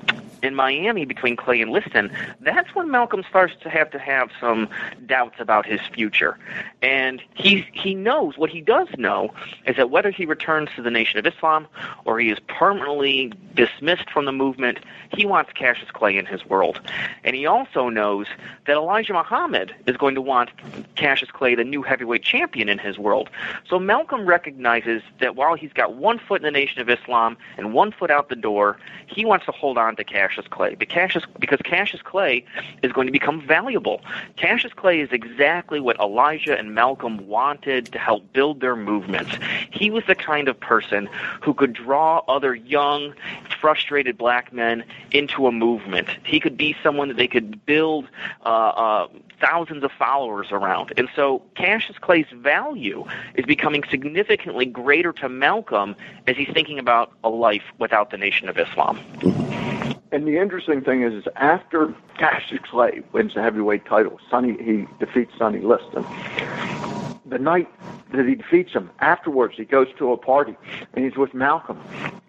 [0.43, 4.69] in Miami between Clay and Liston, that's when Malcolm starts to have to have some
[5.07, 6.39] doubts about his future.
[6.83, 9.33] And he he knows what he does know
[9.67, 11.67] is that whether he returns to the Nation of Islam
[12.05, 14.79] or he is permanently dismissed from the movement,
[15.15, 16.81] he wants Cassius Clay in his world.
[17.27, 18.27] And he also knows
[18.67, 20.51] that Elijah Muhammad is going to want
[20.95, 23.29] Cassius Clay the new heavyweight champion in his world.
[23.69, 27.75] So Malcolm recognizes that while he's got one foot in the Nation of Islam and
[27.75, 30.77] one foot out the door, he wants to hold on to Cassius Clay.
[30.77, 31.27] Because
[31.65, 32.45] Cassius Clay
[32.83, 34.01] is going to become valuable.
[34.37, 39.33] Cassius Clay is exactly what Elijah and Malcolm wanted to help build their movements.
[39.73, 41.09] He was the kind of person
[41.43, 43.15] who could draw other young,
[43.61, 46.09] frustrated black men into a movement.
[46.25, 48.09] He could be someone they could build
[48.45, 49.09] uh, uh,
[49.41, 50.93] thousands of followers around.
[50.97, 57.13] And so Cassius Clay's value is becoming significantly greater to Malcolm as he's thinking about
[57.25, 58.99] a life without the Nation of Islam.
[60.13, 64.87] And the interesting thing is, is after Cassius Clay wins the heavyweight title, Sonny he
[64.99, 66.05] defeats Sonny Liston
[67.29, 67.69] the night
[68.13, 70.57] that he defeats him, afterwards he goes to a party
[70.95, 71.81] and he's with Malcolm.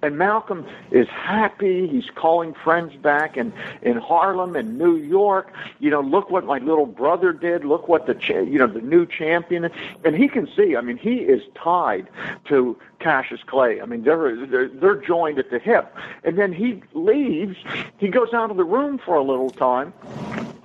[0.02, 1.88] And Malcolm is happy.
[1.88, 5.52] He's calling friends back in, in Harlem and New York.
[5.80, 7.66] You know, look what my little brother did.
[7.66, 9.70] Look what the, cha- you know, the new champion.
[10.06, 12.08] And he can see, I mean, he is tied
[12.46, 13.82] to Cassius Clay.
[13.82, 15.96] I mean, they're, they're, they're joined at the hip.
[16.24, 17.58] And then he leaves.
[17.98, 19.94] He goes out of the room for a little time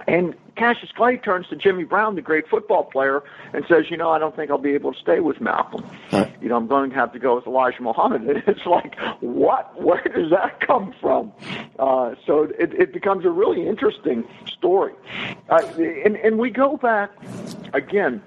[0.07, 4.11] and Cassius Clay turns to Jimmy Brown, the great football player, and says, "You know,
[4.11, 5.85] I don't think I'll be able to stay with Malcolm.
[6.11, 6.27] Huh.
[6.41, 9.81] You know, I'm going to have to go with Elijah Muhammad." And it's like, what?
[9.81, 11.33] Where does that come from?
[11.79, 14.93] Uh, so it, it becomes a really interesting story,
[15.49, 17.11] uh, and and we go back
[17.73, 18.23] again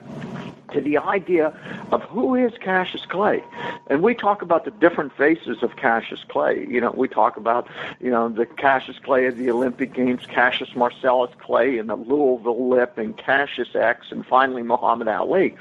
[0.73, 1.47] to the idea
[1.91, 3.43] of who is Cassius Clay.
[3.87, 6.65] And we talk about the different faces of Cassius Clay.
[6.69, 7.67] You know, we talk about,
[7.99, 12.69] you know, the Cassius Clay of the Olympic Games, Cassius Marcellus Clay and the Louisville
[12.69, 15.55] Lip, and Cassius X, and finally Muhammad Ali.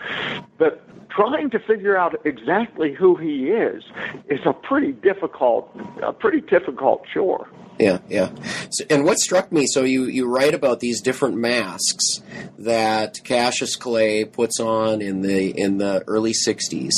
[0.59, 3.85] But trying to figure out exactly who he is
[4.29, 5.71] is a pretty difficult,
[6.03, 7.49] a pretty difficult chore.
[7.79, 8.31] Yeah, yeah.
[8.71, 12.23] So, and what struck me, so you, you write about these different masks
[12.59, 16.92] that Cassius Clay puts on in the in the early '60s.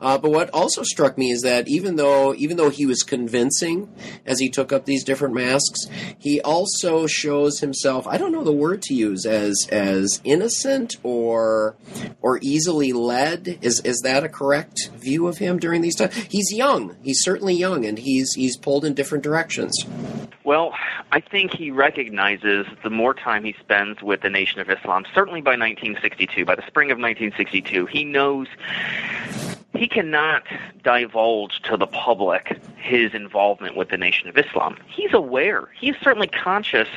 [0.00, 3.88] Uh, but what also struck me is that even though even though he was convincing
[4.26, 5.86] as he took up these different masks,
[6.18, 8.06] he also shows himself.
[8.06, 11.76] I don't know the word to use as as innocent or
[12.20, 13.58] or easily led.
[13.62, 16.14] Is is that a correct view of him during these times?
[16.28, 16.96] He's young.
[17.02, 19.74] He's certainly young, and he's he's pulled in different directions.
[20.50, 20.74] Well,
[21.12, 25.40] I think he recognizes the more time he spends with the Nation of Islam, certainly
[25.40, 28.48] by 1962, by the spring of 1962, he knows
[29.76, 30.42] he cannot
[30.82, 34.76] divulge to the public his involvement with the Nation of Islam.
[34.88, 35.68] He's aware.
[35.78, 36.88] He's certainly conscious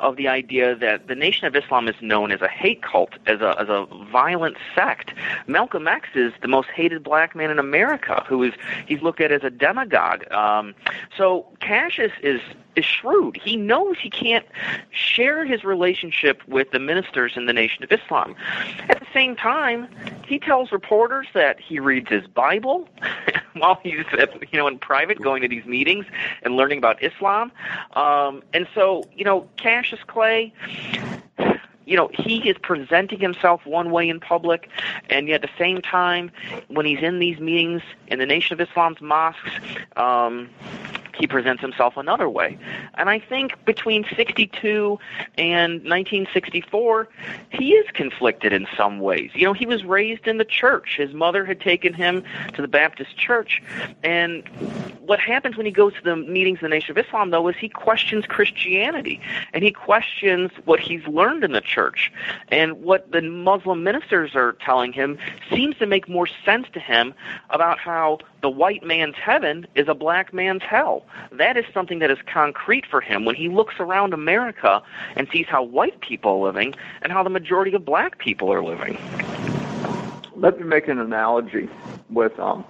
[0.00, 3.40] of the idea that the Nation of Islam is known as a hate cult, as
[3.40, 5.12] a as a violent sect.
[5.46, 8.52] Malcolm X is the most hated black man in America, who is
[8.86, 10.28] he's looked at as a demagogue.
[10.32, 10.74] Um,
[11.16, 12.42] so Cassius is is
[12.84, 13.38] shrewd.
[13.42, 14.46] He knows he can't
[14.90, 18.34] share his relationship with the ministers in the Nation of Islam.
[18.88, 19.88] At the same time,
[20.26, 22.88] he tells reporters that he reads his Bible
[23.54, 24.04] while he's
[24.52, 26.06] you know in private going to these meetings
[26.42, 27.52] and learning about Islam.
[27.92, 30.52] Um, and so, you know, Cassius Clay
[31.86, 34.68] you know, he is presenting himself one way in public,
[35.08, 36.30] and yet at the same time,
[36.68, 39.50] when he's in these meetings in the Nation of Islam's mosques,
[39.96, 40.50] um,
[41.18, 42.58] he presents himself another way.
[42.94, 44.98] And I think between 62
[45.38, 47.08] and 1964,
[47.50, 49.30] he is conflicted in some ways.
[49.34, 50.96] You know, he was raised in the church.
[50.96, 52.22] His mother had taken him
[52.54, 53.62] to the Baptist church.
[54.02, 54.44] And
[55.06, 57.56] what happens when he goes to the meetings of the Nation of Islam, though, is
[57.56, 59.20] he questions Christianity.
[59.52, 62.12] And he questions what he's learned in the church.
[62.48, 65.18] And what the Muslim ministers are telling him
[65.50, 67.14] seems to make more sense to him
[67.50, 71.04] about how the white man's heaven is a black man's hell.
[71.32, 74.82] That is something that is concrete for him when he looks around America
[75.14, 78.62] and sees how white people are living and how the majority of black people are
[78.62, 78.98] living.
[80.36, 81.68] Let me make an analogy
[82.10, 82.64] with um,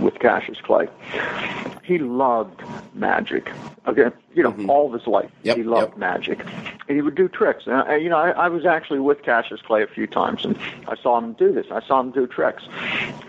[0.00, 0.88] with Cassius Clay.
[1.86, 2.62] He loved
[2.94, 3.48] magic.
[3.86, 4.68] Okay, you know, mm-hmm.
[4.68, 5.98] all of his life yep, he loved yep.
[5.98, 6.44] magic,
[6.88, 7.64] and he would do tricks.
[7.66, 10.58] And I, you know, I, I was actually with Cassius Clay a few times, and
[10.88, 11.66] I saw him do this.
[11.70, 12.64] I saw him do tricks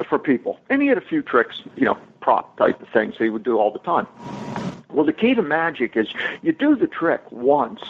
[0.09, 3.29] for people, and he had a few tricks, you know, prop type of things he
[3.29, 4.07] would do all the time.
[4.89, 6.07] Well, the key to magic is
[6.41, 7.81] you do the trick once,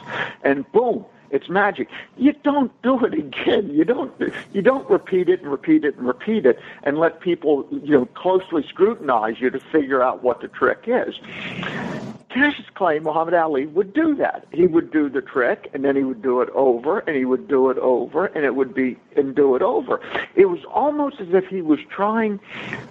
[0.43, 1.89] and boom, It's magic.
[2.17, 3.69] You don't do it again.
[3.69, 4.13] You don't
[4.53, 8.05] you don't repeat it and repeat it and repeat it and let people you know
[8.05, 11.15] closely scrutinize you to figure out what the trick is.
[12.29, 14.45] Cassius Clay, Muhammad Ali, would do that.
[14.51, 17.47] He would do the trick, and then he would do it over, and he would
[17.47, 19.99] do it over, and it would be, and do it over.
[20.35, 22.39] It was almost as if he was trying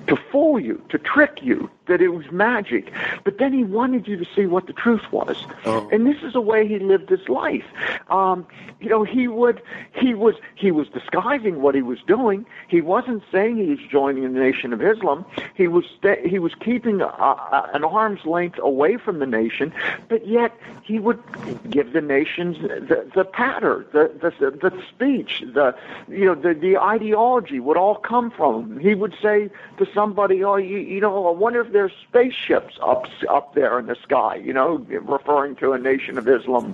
[0.07, 2.93] to fool you, to trick you, that it was magic.
[3.25, 5.45] But then he wanted you to see what the truth was.
[5.65, 5.89] Oh.
[5.91, 7.65] And this is the way he lived his life.
[8.09, 8.47] Um,
[8.81, 9.63] you know, he would,
[9.95, 12.45] he was, he was disguising what he was doing.
[12.69, 15.25] He wasn't saying he was joining the Nation of Islam.
[15.55, 19.73] He was, sta- he was keeping a, a, an arm's length away from the nation,
[20.09, 20.53] but yet
[20.83, 21.23] he would
[21.71, 25.75] give the nations the, the patter, the, the, the speech, the,
[26.17, 28.81] you know, the, the ideology would all come from him.
[28.81, 33.05] He would say to somebody, oh, you, you know, I wonder if there's spaceships up,
[33.29, 36.73] up there in the sky, you know, referring to a Nation of Islam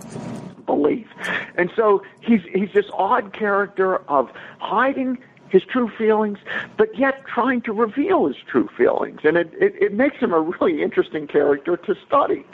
[0.64, 1.08] belief.
[1.56, 4.30] And so he's he's this odd character of
[4.60, 5.18] hiding
[5.48, 6.38] his true feelings,
[6.78, 9.20] but yet trying to reveal his true feelings.
[9.24, 12.46] And it, it, it makes him a really interesting character to study.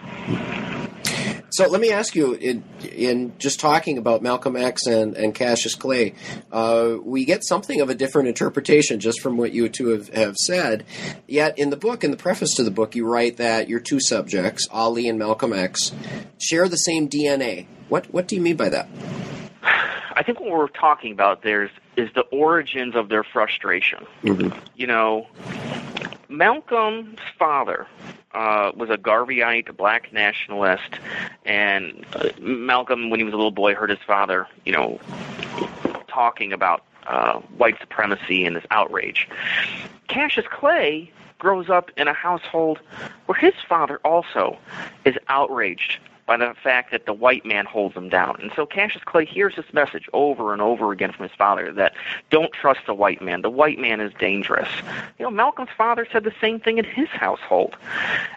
[1.58, 5.74] So let me ask you, in, in just talking about Malcolm X and, and Cassius
[5.74, 6.14] Clay,
[6.52, 10.36] uh, we get something of a different interpretation just from what you two have, have
[10.36, 10.84] said.
[11.26, 13.98] Yet in the book, in the preface to the book, you write that your two
[13.98, 15.90] subjects, Ali and Malcolm X,
[16.38, 17.66] share the same DNA.
[17.88, 18.88] What what do you mean by that?
[20.12, 24.06] I think what we're talking about there's is the origins of their frustration.
[24.76, 25.26] You know,
[26.28, 27.88] Malcolm's father
[28.32, 30.98] uh, was a Garveyite, black nationalist,
[31.44, 35.00] and uh, Malcolm, when he was a little boy, heard his father, you know,
[36.08, 39.28] talking about uh, white supremacy and this outrage.
[40.08, 42.80] Cassius Clay grows up in a household
[43.26, 44.58] where his father also
[45.04, 45.98] is outraged
[46.28, 48.36] by the fact that the white man holds him down.
[48.38, 51.94] And so Cassius Clay hears this message over and over again from his father that
[52.28, 53.40] don't trust the white man.
[53.40, 54.68] The white man is dangerous.
[55.18, 57.76] You know, Malcolm's father said the same thing in his household.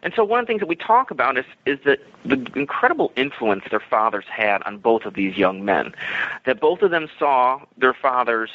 [0.04, 3.12] And so one of the things that we talk about is is that the incredible
[3.16, 5.94] influence their fathers had on both of these young men.
[6.46, 8.52] That both of them saw their fathers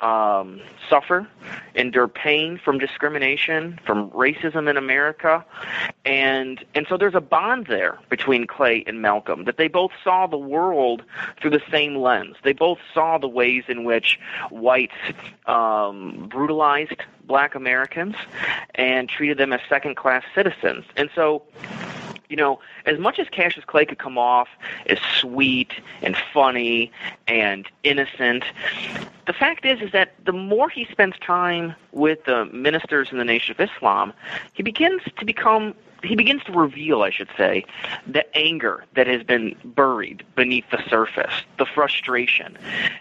[0.00, 0.60] um,
[0.90, 1.26] suffer,
[1.74, 5.44] endure pain from discrimination, from racism in America,
[6.04, 10.26] and and so there's a bond there between Clay and Malcolm that they both saw
[10.26, 11.02] the world
[11.40, 12.36] through the same lens.
[12.42, 14.18] They both saw the ways in which
[14.50, 14.94] whites
[15.46, 18.16] um, brutalized black Americans
[18.74, 20.84] and treated them as second class citizens.
[20.96, 21.42] And so
[22.28, 24.48] you know, as much as Cassius Clay could come off
[24.86, 25.72] as sweet
[26.02, 26.90] and funny
[27.28, 28.44] and innocent,
[29.26, 33.24] the fact is is that the more he spends time with the ministers in the
[33.24, 34.12] Nation of Islam,
[34.52, 37.64] he begins to become he begins to reveal, I should say,
[38.06, 42.56] the anger that has been buried beneath the surface, the frustration.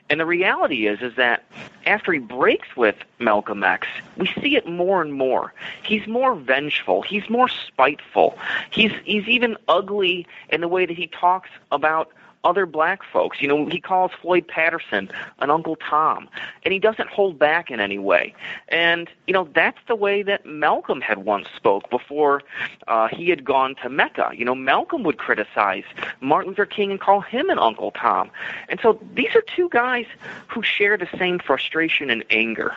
[0.09, 1.43] And the reality is is that
[1.85, 3.87] after he breaks with Malcolm X,
[4.17, 5.53] we see it more and more.
[5.83, 8.37] He's more vengeful, he's more spiteful.
[8.71, 12.11] He's he's even ugly in the way that he talks about
[12.43, 13.41] other black folks.
[13.41, 16.29] You know, he calls Floyd Patterson an Uncle Tom,
[16.63, 18.33] and he doesn't hold back in any way.
[18.69, 22.41] And you know, that's the way that Malcolm had once spoke before
[22.87, 24.31] uh, he had gone to Mecca.
[24.33, 25.83] You know, Malcolm would criticize
[26.21, 28.29] Martin Luther King and call him an Uncle Tom.
[28.69, 30.05] And so these are two guys
[30.47, 32.75] who share the same frustration and anger.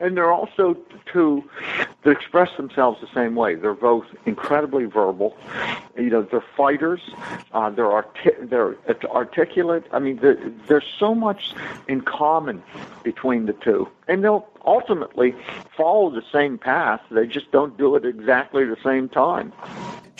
[0.00, 0.76] And they're also
[1.12, 1.44] two
[2.02, 3.54] that express themselves the same way.
[3.54, 5.36] They're both incredibly verbal.
[5.96, 7.02] You know, they're fighters.
[7.52, 9.84] Uh, they're arti- they're articulate.
[9.92, 11.54] I mean, there- there's so much
[11.86, 12.62] in common
[13.02, 15.34] between the two, and they'll ultimately
[15.76, 17.02] follow the same path.
[17.10, 19.52] They just don't do it exactly the same time.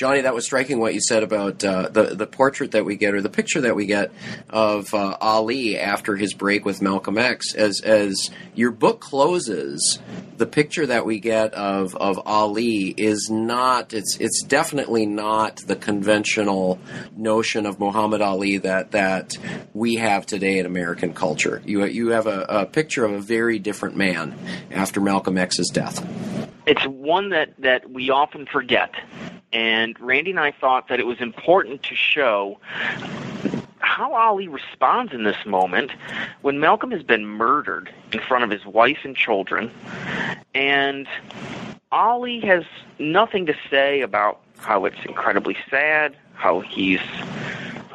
[0.00, 3.12] Johnny, that was striking what you said about uh, the the portrait that we get
[3.12, 4.10] or the picture that we get
[4.48, 7.54] of uh, Ali after his break with Malcolm X.
[7.54, 9.98] As as your book closes,
[10.38, 15.76] the picture that we get of, of Ali is not it's it's definitely not the
[15.76, 16.78] conventional
[17.14, 19.36] notion of Muhammad Ali that that
[19.74, 21.60] we have today in American culture.
[21.66, 24.34] You you have a, a picture of a very different man
[24.70, 26.02] after Malcolm X's death.
[26.70, 28.94] It's one that, that we often forget.
[29.52, 32.60] And Randy and I thought that it was important to show
[33.80, 35.90] how Ali responds in this moment
[36.42, 39.72] when Malcolm has been murdered in front of his wife and children.
[40.54, 41.08] And
[41.90, 42.62] Ali has
[43.00, 47.00] nothing to say about how it's incredibly sad, how he's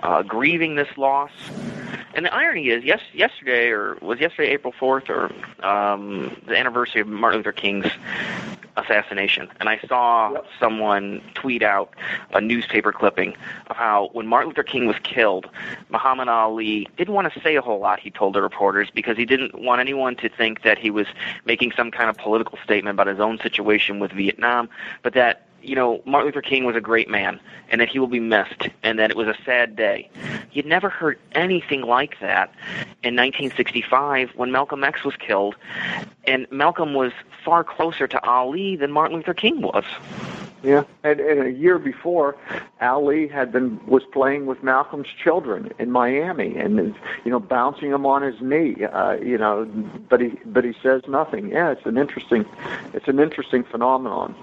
[0.03, 1.31] uh, grieving this loss.
[2.15, 5.31] And the irony is, yes, yesterday or was yesterday April fourth or
[5.63, 7.87] um, the anniversary of Martin Luther King's
[8.77, 10.45] assassination, and I saw Yep.
[10.59, 11.93] someone tweet out
[12.33, 13.35] a newspaper clipping
[13.67, 15.49] of how when Martin Luther King was killed,
[15.89, 17.99] Muhammad Ali didn't want to say a whole lot.
[17.99, 21.07] He told the reporters because he didn't want anyone to think that he was
[21.45, 24.67] making some kind of political statement about his own situation with Vietnam,
[25.03, 27.39] but that you know, Martin Luther King was a great man
[27.69, 30.09] and that he will be missed and that it was a sad day.
[30.51, 32.49] You'd never heard anything like that
[33.03, 35.55] in 1965 when Malcolm X was killed.
[36.25, 37.11] And Malcolm was
[37.43, 39.85] far closer to Ali than Martin Luther King was.
[40.65, 42.35] Yeah, and, and a year before,
[42.81, 48.03] Ali had been was playing with Malcolm's children in Miami, and you know, bouncing him
[48.07, 48.83] on his knee.
[48.83, 49.65] Uh, you know,
[50.09, 51.51] but he but he says nothing.
[51.51, 52.45] Yeah, it's an interesting,
[52.95, 54.33] it's an interesting phenomenon.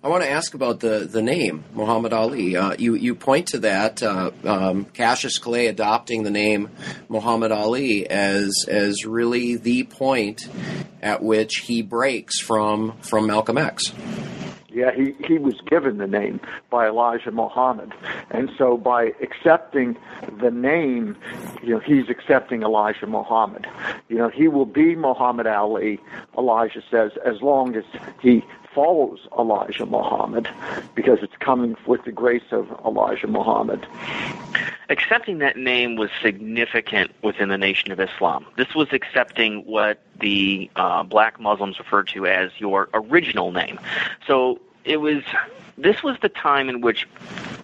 [0.00, 2.56] I want to ask about the, the name Muhammad Ali.
[2.56, 6.70] Uh, you you point to that uh, um, Cassius Clay adopting the name
[7.08, 10.48] Muhammad Ali as as really the point
[11.02, 13.92] at which he breaks from from Malcolm X.
[14.70, 16.40] Yeah, he, he was given the name
[16.70, 17.92] by Elijah Muhammad.
[18.30, 19.96] And so by accepting
[20.40, 21.16] the name,
[21.64, 23.66] you know, he's accepting Elijah Muhammad.
[24.08, 25.98] You know, he will be Muhammad Ali,
[26.36, 27.82] Elijah says, as long as
[28.20, 28.44] he
[28.74, 30.48] follows Elijah Muhammad,
[30.94, 33.86] because it's coming with the grace of Elijah Muhammad.
[34.90, 38.46] Accepting that name was significant within the Nation of Islam.
[38.56, 43.78] This was accepting what the uh, black Muslims referred to as your original name.
[44.26, 45.22] So it was.
[45.76, 47.06] This was the time in which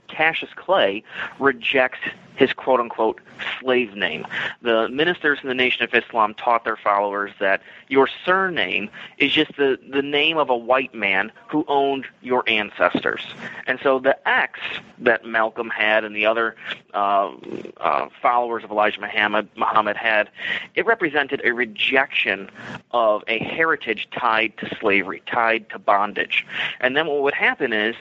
[0.07, 1.02] Cassius Clay
[1.40, 1.98] rejects
[2.36, 3.20] his quote unquote
[3.61, 4.26] slave name.
[4.62, 9.57] The ministers in the Nation of Islam taught their followers that your surname is just
[9.57, 13.22] the, the name of a white man who owned your ancestors.
[13.66, 14.61] And so the X
[14.99, 16.57] that Malcolm had and the other
[16.93, 17.32] uh,
[17.78, 20.30] uh, followers of Elijah Muhammad, Muhammad had,
[20.74, 22.51] it represented a rejection
[22.93, 26.47] of a heritage tied to slavery, tied to bondage.
[26.80, 27.97] And then what would happen is,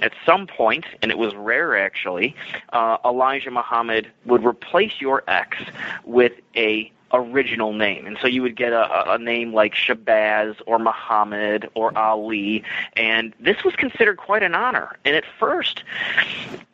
[0.00, 2.34] at some point, and it was rare actually,
[2.72, 5.58] uh, Elijah Muhammad would replace your X
[6.04, 8.06] with a original name.
[8.06, 12.62] And so you would get a, a name like Shabazz or Muhammad or Ali,
[12.94, 14.96] and this was considered quite an honor.
[15.04, 15.84] And at first,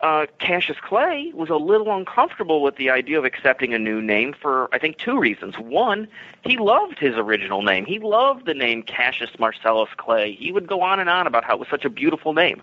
[0.01, 4.35] uh, Cassius Clay was a little uncomfortable with the idea of accepting a new name
[4.39, 5.59] for, I think, two reasons.
[5.59, 6.09] One,
[6.43, 7.87] he loved his original name.
[7.87, 10.32] He loved the name Cassius Marcellus Clay.
[10.32, 12.61] He would go on and on about how it was such a beautiful name.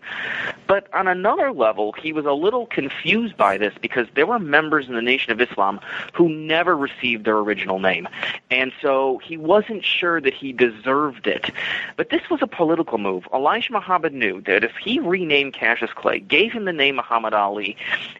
[0.68, 4.88] But on another level, he was a little confused by this because there were members
[4.88, 5.80] in the Nation of Islam
[6.14, 8.08] who never received their original name.
[8.50, 11.52] And so he wasn't sure that he deserved it.
[11.98, 13.28] But this was a political move.
[13.34, 17.78] Elijah Muhammad knew that if he renamed Cassius Clay, gave him the name Muhammad Ali,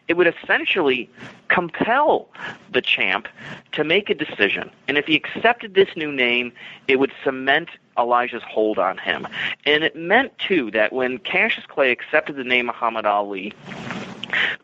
[0.08, 1.08] it would essentially
[1.48, 2.28] compel
[2.70, 3.28] the champ
[3.72, 4.70] to make a decision.
[4.88, 6.52] And if he accepted this new name,
[6.88, 7.68] it would cement
[7.98, 9.28] Elijah's hold on him.
[9.66, 13.52] And it meant, too, that when Cassius Clay accepted the name Muhammad Ali,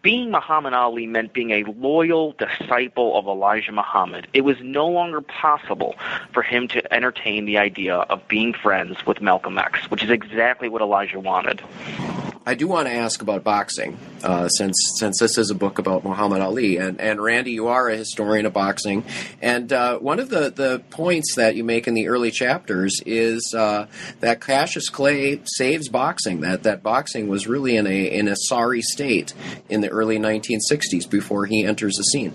[0.02, 4.26] being Muhammad Ali meant being a loyal disciple of Elijah Muhammad.
[4.32, 5.96] It was no longer possible
[6.32, 10.68] for him to entertain the idea of being friends with Malcolm X, which is exactly
[10.68, 11.62] what Elijah wanted.
[12.48, 16.02] I do want to ask about boxing, uh, since since this is a book about
[16.02, 19.04] Muhammad Ali, and, and Randy, you are a historian of boxing,
[19.42, 23.52] and uh, one of the, the points that you make in the early chapters is
[23.54, 23.86] uh,
[24.20, 26.40] that Cassius Clay saves boxing.
[26.40, 29.34] That that boxing was really in a in a sorry state
[29.68, 32.34] in the early 1960s before he enters the scene.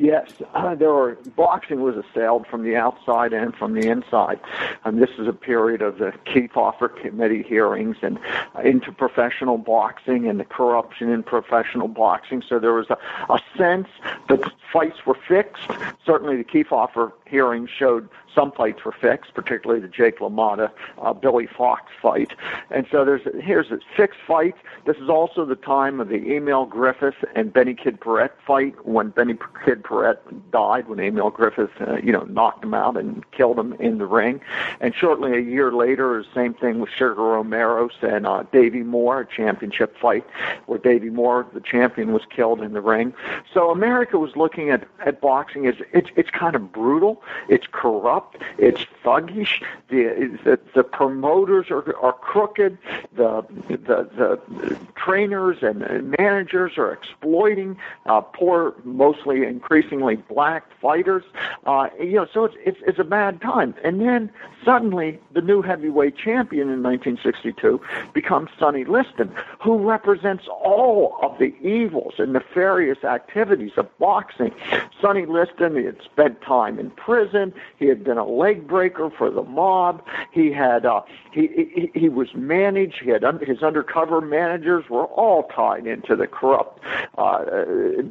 [0.00, 4.38] Yes, uh, there were boxing was assailed from the outside and from the inside,
[4.84, 8.16] and this is a period of the Kefauver Committee hearings and
[8.54, 12.44] uh, into professional boxing and the corruption in professional boxing.
[12.48, 13.88] So there was a, a sense
[14.28, 14.40] that
[14.72, 15.68] fights were fixed.
[16.06, 20.70] Certainly, the Kefauver hearings showed some fights were fixed, particularly the Jake LaMotta
[21.00, 22.32] uh, Billy Fox fight.
[22.70, 24.54] And so there's here's a fixed fight.
[24.86, 29.10] This is also the time of the Emil Griffith and Benny Kid Paret fight when
[29.10, 30.18] Benny Kid Paret
[30.50, 34.06] died when Emil Griffith uh, you know knocked him out and killed him in the
[34.06, 34.40] ring.
[34.80, 39.20] And shortly a year later, the same thing with Sugar Romero and uh, Davey Moore,
[39.20, 40.24] a championship fight
[40.66, 43.14] where Davey Moore, the champion, was killed in the ring.
[43.52, 48.17] So America was looking at at boxing as it's it's kind of brutal, it's corrupt
[48.58, 49.62] it's thuggish.
[49.88, 52.78] The, the, the promoters are, are crooked.
[53.16, 61.24] The, the, the trainers and managers are exploiting uh, poor, mostly increasingly black fighters.
[61.66, 63.74] Uh, you know, so it's, it's, it's a bad time.
[63.82, 64.30] And then
[64.64, 67.80] suddenly the new heavyweight champion in 1962
[68.12, 74.54] becomes Sonny Liston, who represents all of the evils and nefarious activities of boxing.
[75.00, 77.52] Sonny Liston, had spent time in prison.
[77.78, 80.02] He had been a leg breaker for the mob.
[80.32, 83.02] He had uh, he, he he was managed.
[83.04, 86.80] He had un- his undercover managers were all tied into the corrupt
[87.18, 87.44] uh,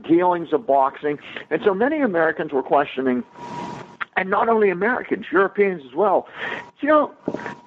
[0.08, 1.18] dealings of boxing,
[1.50, 3.24] and so many Americans were questioning
[4.18, 6.28] and not only Americans, Europeans as well.
[6.82, 7.14] You know,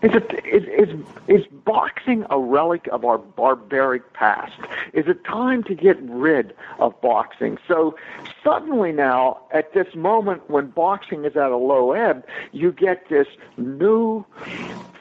[0.02, 4.52] is it is is is boxing a relic of our barbaric past?
[4.92, 7.58] Is it time to get rid of boxing?
[7.66, 7.96] So
[8.44, 13.28] suddenly now, at this moment when boxing is at a low ebb, you get this
[13.56, 14.24] new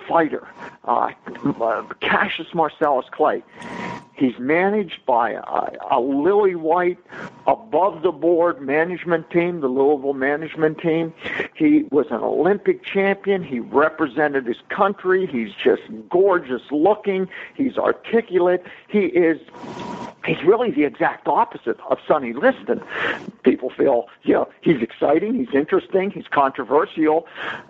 [0.08, 0.48] fighter,
[0.86, 1.12] uh,
[2.00, 3.44] Cassius Marcellus Clay.
[4.20, 6.98] He's managed by a, a lily white,
[7.48, 11.14] above the board management team, the Louisville management team.
[11.56, 13.44] He was an Olympic champion.
[13.44, 15.26] He represented his country.
[15.26, 17.30] He's just gorgeous looking.
[17.56, 18.66] He's articulate.
[18.90, 19.40] He is
[20.26, 22.82] he's really the exact opposite of Sonny Liston.
[23.44, 27.26] People feel, you know, he's exciting, he's interesting, he's controversial.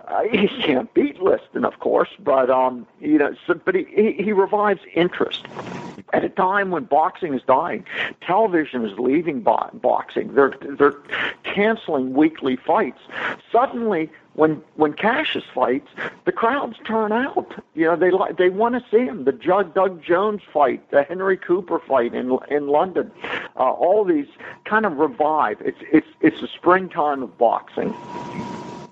[0.07, 4.13] Uh, he can't beat Liston, of course, but um, you know, so, but he, he
[4.13, 5.45] he revives interest
[6.13, 7.85] at a time when boxing is dying.
[8.21, 10.33] Television is leaving bo- boxing.
[10.33, 10.95] They're they're
[11.43, 13.01] canceling weekly fights.
[13.51, 15.89] Suddenly, when when Cassius fights,
[16.25, 17.61] the crowds turn out.
[17.75, 19.25] You know, they they want to see him.
[19.25, 23.11] The Doug Doug Jones fight, the Henry Cooper fight in in London,
[23.57, 24.27] uh, all these
[24.63, 25.57] kind of revive.
[25.61, 27.93] It's it's it's the springtime of boxing.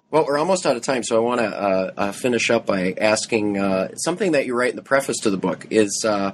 [0.10, 2.94] Well, we're almost out of time, so I want to uh, uh, finish up by
[2.98, 6.32] asking uh, something that you write in the preface to the book is uh,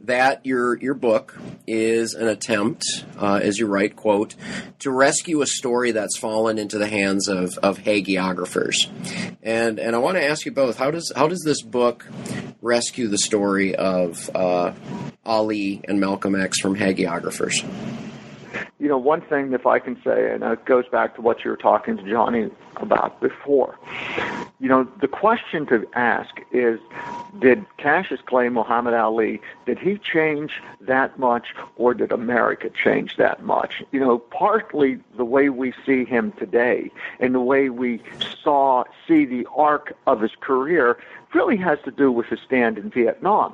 [0.00, 2.84] that your your book is an attempt,
[3.16, 4.34] uh, as you write, quote,
[4.80, 8.90] to rescue a story that's fallen into the hands of, of hagiographers,
[9.40, 12.08] and and I want to ask you both how does how does this book
[12.60, 14.72] rescue the story of uh,
[15.24, 17.64] Ali and Malcolm X from hagiographers?
[18.82, 21.52] You know, one thing, if I can say, and it goes back to what you
[21.52, 23.78] were talking to Johnny about before,
[24.58, 26.80] you know, the question to ask is,
[27.38, 33.44] did Cassius Clay Muhammad Ali, did he change that much or did America change that
[33.44, 33.84] much?
[33.92, 38.02] You know, partly the way we see him today and the way we
[38.42, 40.98] saw, see the arc of his career
[41.34, 43.52] really has to do with his stand in Vietnam,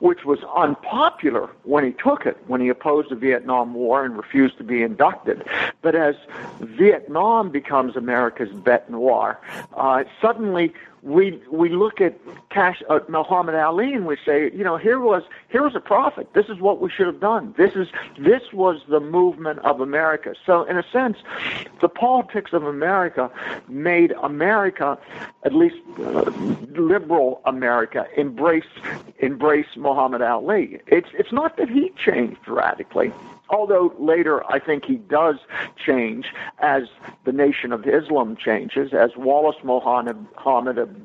[0.00, 4.58] which was unpopular when he took it, when he opposed the Vietnam War and refused
[4.58, 5.44] to be inducted.
[5.82, 6.16] But as
[6.60, 9.40] Vietnam becomes America's bête noire,
[9.76, 10.72] uh, suddenly
[11.08, 12.14] we we look at
[12.50, 16.28] Cash uh, Muhammad Ali and we say, you know, here was here was a prophet.
[16.34, 17.54] This is what we should have done.
[17.56, 17.88] This is
[18.18, 20.34] this was the movement of America.
[20.44, 21.16] So in a sense,
[21.80, 23.30] the politics of America
[23.68, 24.98] made America,
[25.44, 26.30] at least uh,
[26.76, 28.64] liberal America, embrace
[29.20, 30.80] embrace Muhammad Ali.
[30.86, 33.12] It's it's not that he changed radically
[33.50, 35.36] although later I think he does
[35.76, 36.84] change as
[37.24, 40.26] the Nation of Islam changes, as Wallace Muhammad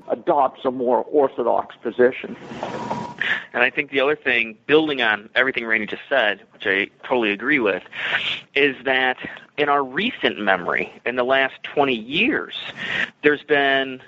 [0.10, 2.36] adopts a more orthodox position.
[3.54, 7.32] And I think the other thing, building on everything Randy just said, which I totally
[7.32, 7.84] agree with,
[8.56, 9.18] is that
[9.58, 12.56] in our recent memory, in the last 20 years,
[13.22, 14.02] there's been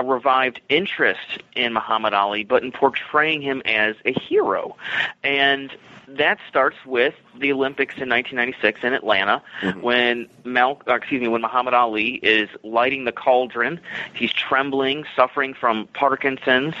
[0.00, 4.76] a revived interest in Muhammad Ali, but in portraying him as a hero.
[5.22, 5.70] And
[6.08, 9.80] that starts with the Olympics in 1996 in Atlanta, mm-hmm.
[9.80, 13.80] when Mal, uh, excuse me, when Muhammad Ali is lighting the cauldron.
[14.14, 16.74] He's trembling, suffering from Parkinson's.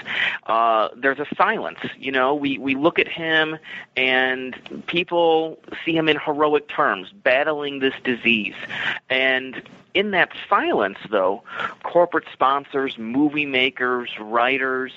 [0.46, 1.78] Uh, there's a silence.
[1.98, 3.58] You know, we we look at him,
[3.96, 4.56] and
[4.86, 8.56] people see him in heroic terms, battling this disease,
[9.08, 9.62] and
[9.94, 11.42] in that silence, though,
[11.82, 14.92] corporate sponsors, movie makers, writers,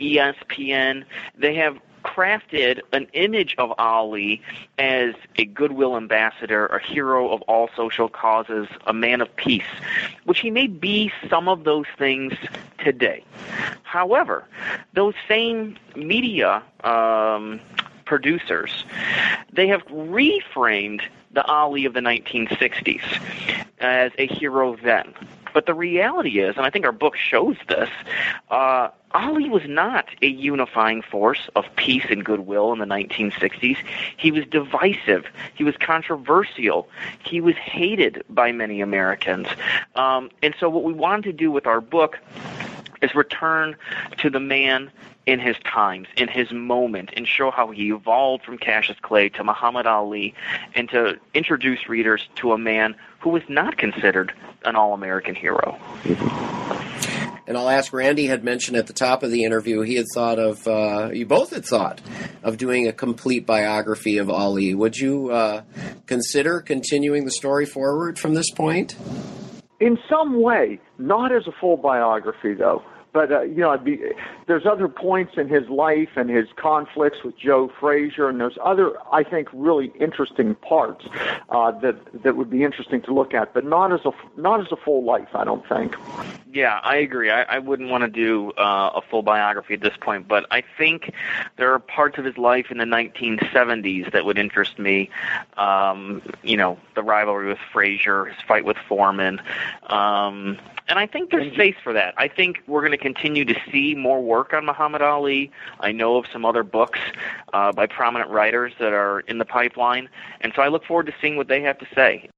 [0.00, 1.04] ESPN,
[1.36, 4.40] they have crafted an image of Ali
[4.78, 9.64] as a goodwill ambassador, a hero of all social causes, a man of peace,
[10.24, 12.32] which he may be some of those things
[12.78, 13.24] today.
[13.82, 14.44] However,
[14.94, 17.60] those same media um,
[18.04, 18.84] producers,
[19.52, 21.00] they have reframed
[21.36, 23.02] the Ali of the 1960s
[23.78, 25.14] as a hero then.
[25.52, 27.90] But the reality is, and I think our book shows this,
[28.50, 33.76] uh, Ali was not a unifying force of peace and goodwill in the 1960s.
[34.16, 35.26] He was divisive.
[35.54, 36.88] He was controversial.
[37.24, 39.46] He was hated by many Americans.
[39.94, 42.18] Um, and so, what we wanted to do with our book
[43.02, 43.76] is return
[44.18, 44.90] to the man
[45.26, 49.42] in his times, in his moment, and show how he evolved from Cassius Clay to
[49.42, 50.34] Muhammad Ali,
[50.74, 54.32] and to introduce readers to a man who was not considered
[54.64, 55.78] an all American hero.
[57.46, 60.38] and I'll ask Randy had mentioned at the top of the interview he had thought
[60.38, 62.00] of uh, you both had thought
[62.44, 64.74] of doing a complete biography of Ali.
[64.74, 65.62] Would you uh,
[66.06, 68.96] consider continuing the story forward from this point?
[69.78, 72.82] In some way, not as a full biography though
[73.16, 73.98] but uh, you know, be,
[74.46, 78.92] there's other points in his life and his conflicts with Joe Frazier, and there's other,
[79.10, 81.06] I think, really interesting parts
[81.48, 84.70] uh, that that would be interesting to look at, but not as a not as
[84.70, 85.96] a full life, I don't think.
[86.52, 87.30] Yeah, I agree.
[87.30, 90.62] I, I wouldn't want to do uh, a full biography at this point, but I
[90.76, 91.14] think
[91.56, 95.08] there are parts of his life in the 1970s that would interest me.
[95.56, 99.40] Um, you know, the rivalry with Frazier, his fight with Foreman.
[99.84, 100.58] Um,
[100.88, 102.14] and I think there's space for that.
[102.16, 105.52] I think we're going to continue to see more work on Muhammad Ali.
[105.78, 106.98] I know of some other books
[107.52, 110.08] uh, by prominent writers that are in the pipeline,
[110.40, 112.28] and so I look forward to seeing what they have to say.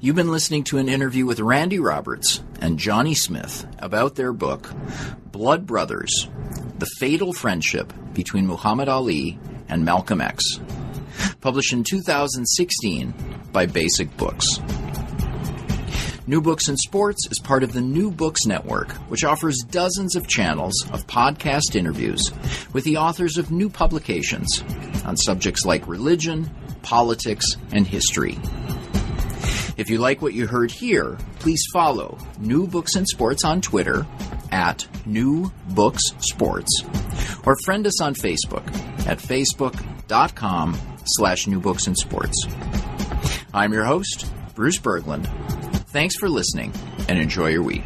[0.00, 4.72] You've been listening to an interview with Randy Roberts and Johnny Smith about their book,
[5.30, 6.28] Blood Brothers
[6.78, 10.42] The Fatal Friendship Between Muhammad Ali and Malcolm X,
[11.40, 13.14] published in 2016
[13.52, 14.58] by Basic Books.
[16.30, 20.28] New Books in Sports is part of the New Books Network, which offers dozens of
[20.28, 22.30] channels of podcast interviews
[22.72, 24.62] with the authors of new publications
[25.04, 26.48] on subjects like religion,
[26.82, 28.38] politics, and history.
[29.76, 34.06] If you like what you heard here, please follow New Books in Sports on Twitter
[34.52, 36.84] at New Books Sports
[37.44, 38.68] or friend us on Facebook
[39.08, 42.46] at facebook.com slash New Books in Sports.
[43.52, 45.28] I'm your host, Bruce Berglund.
[45.92, 46.72] Thanks for listening
[47.08, 47.82] and enjoy your week.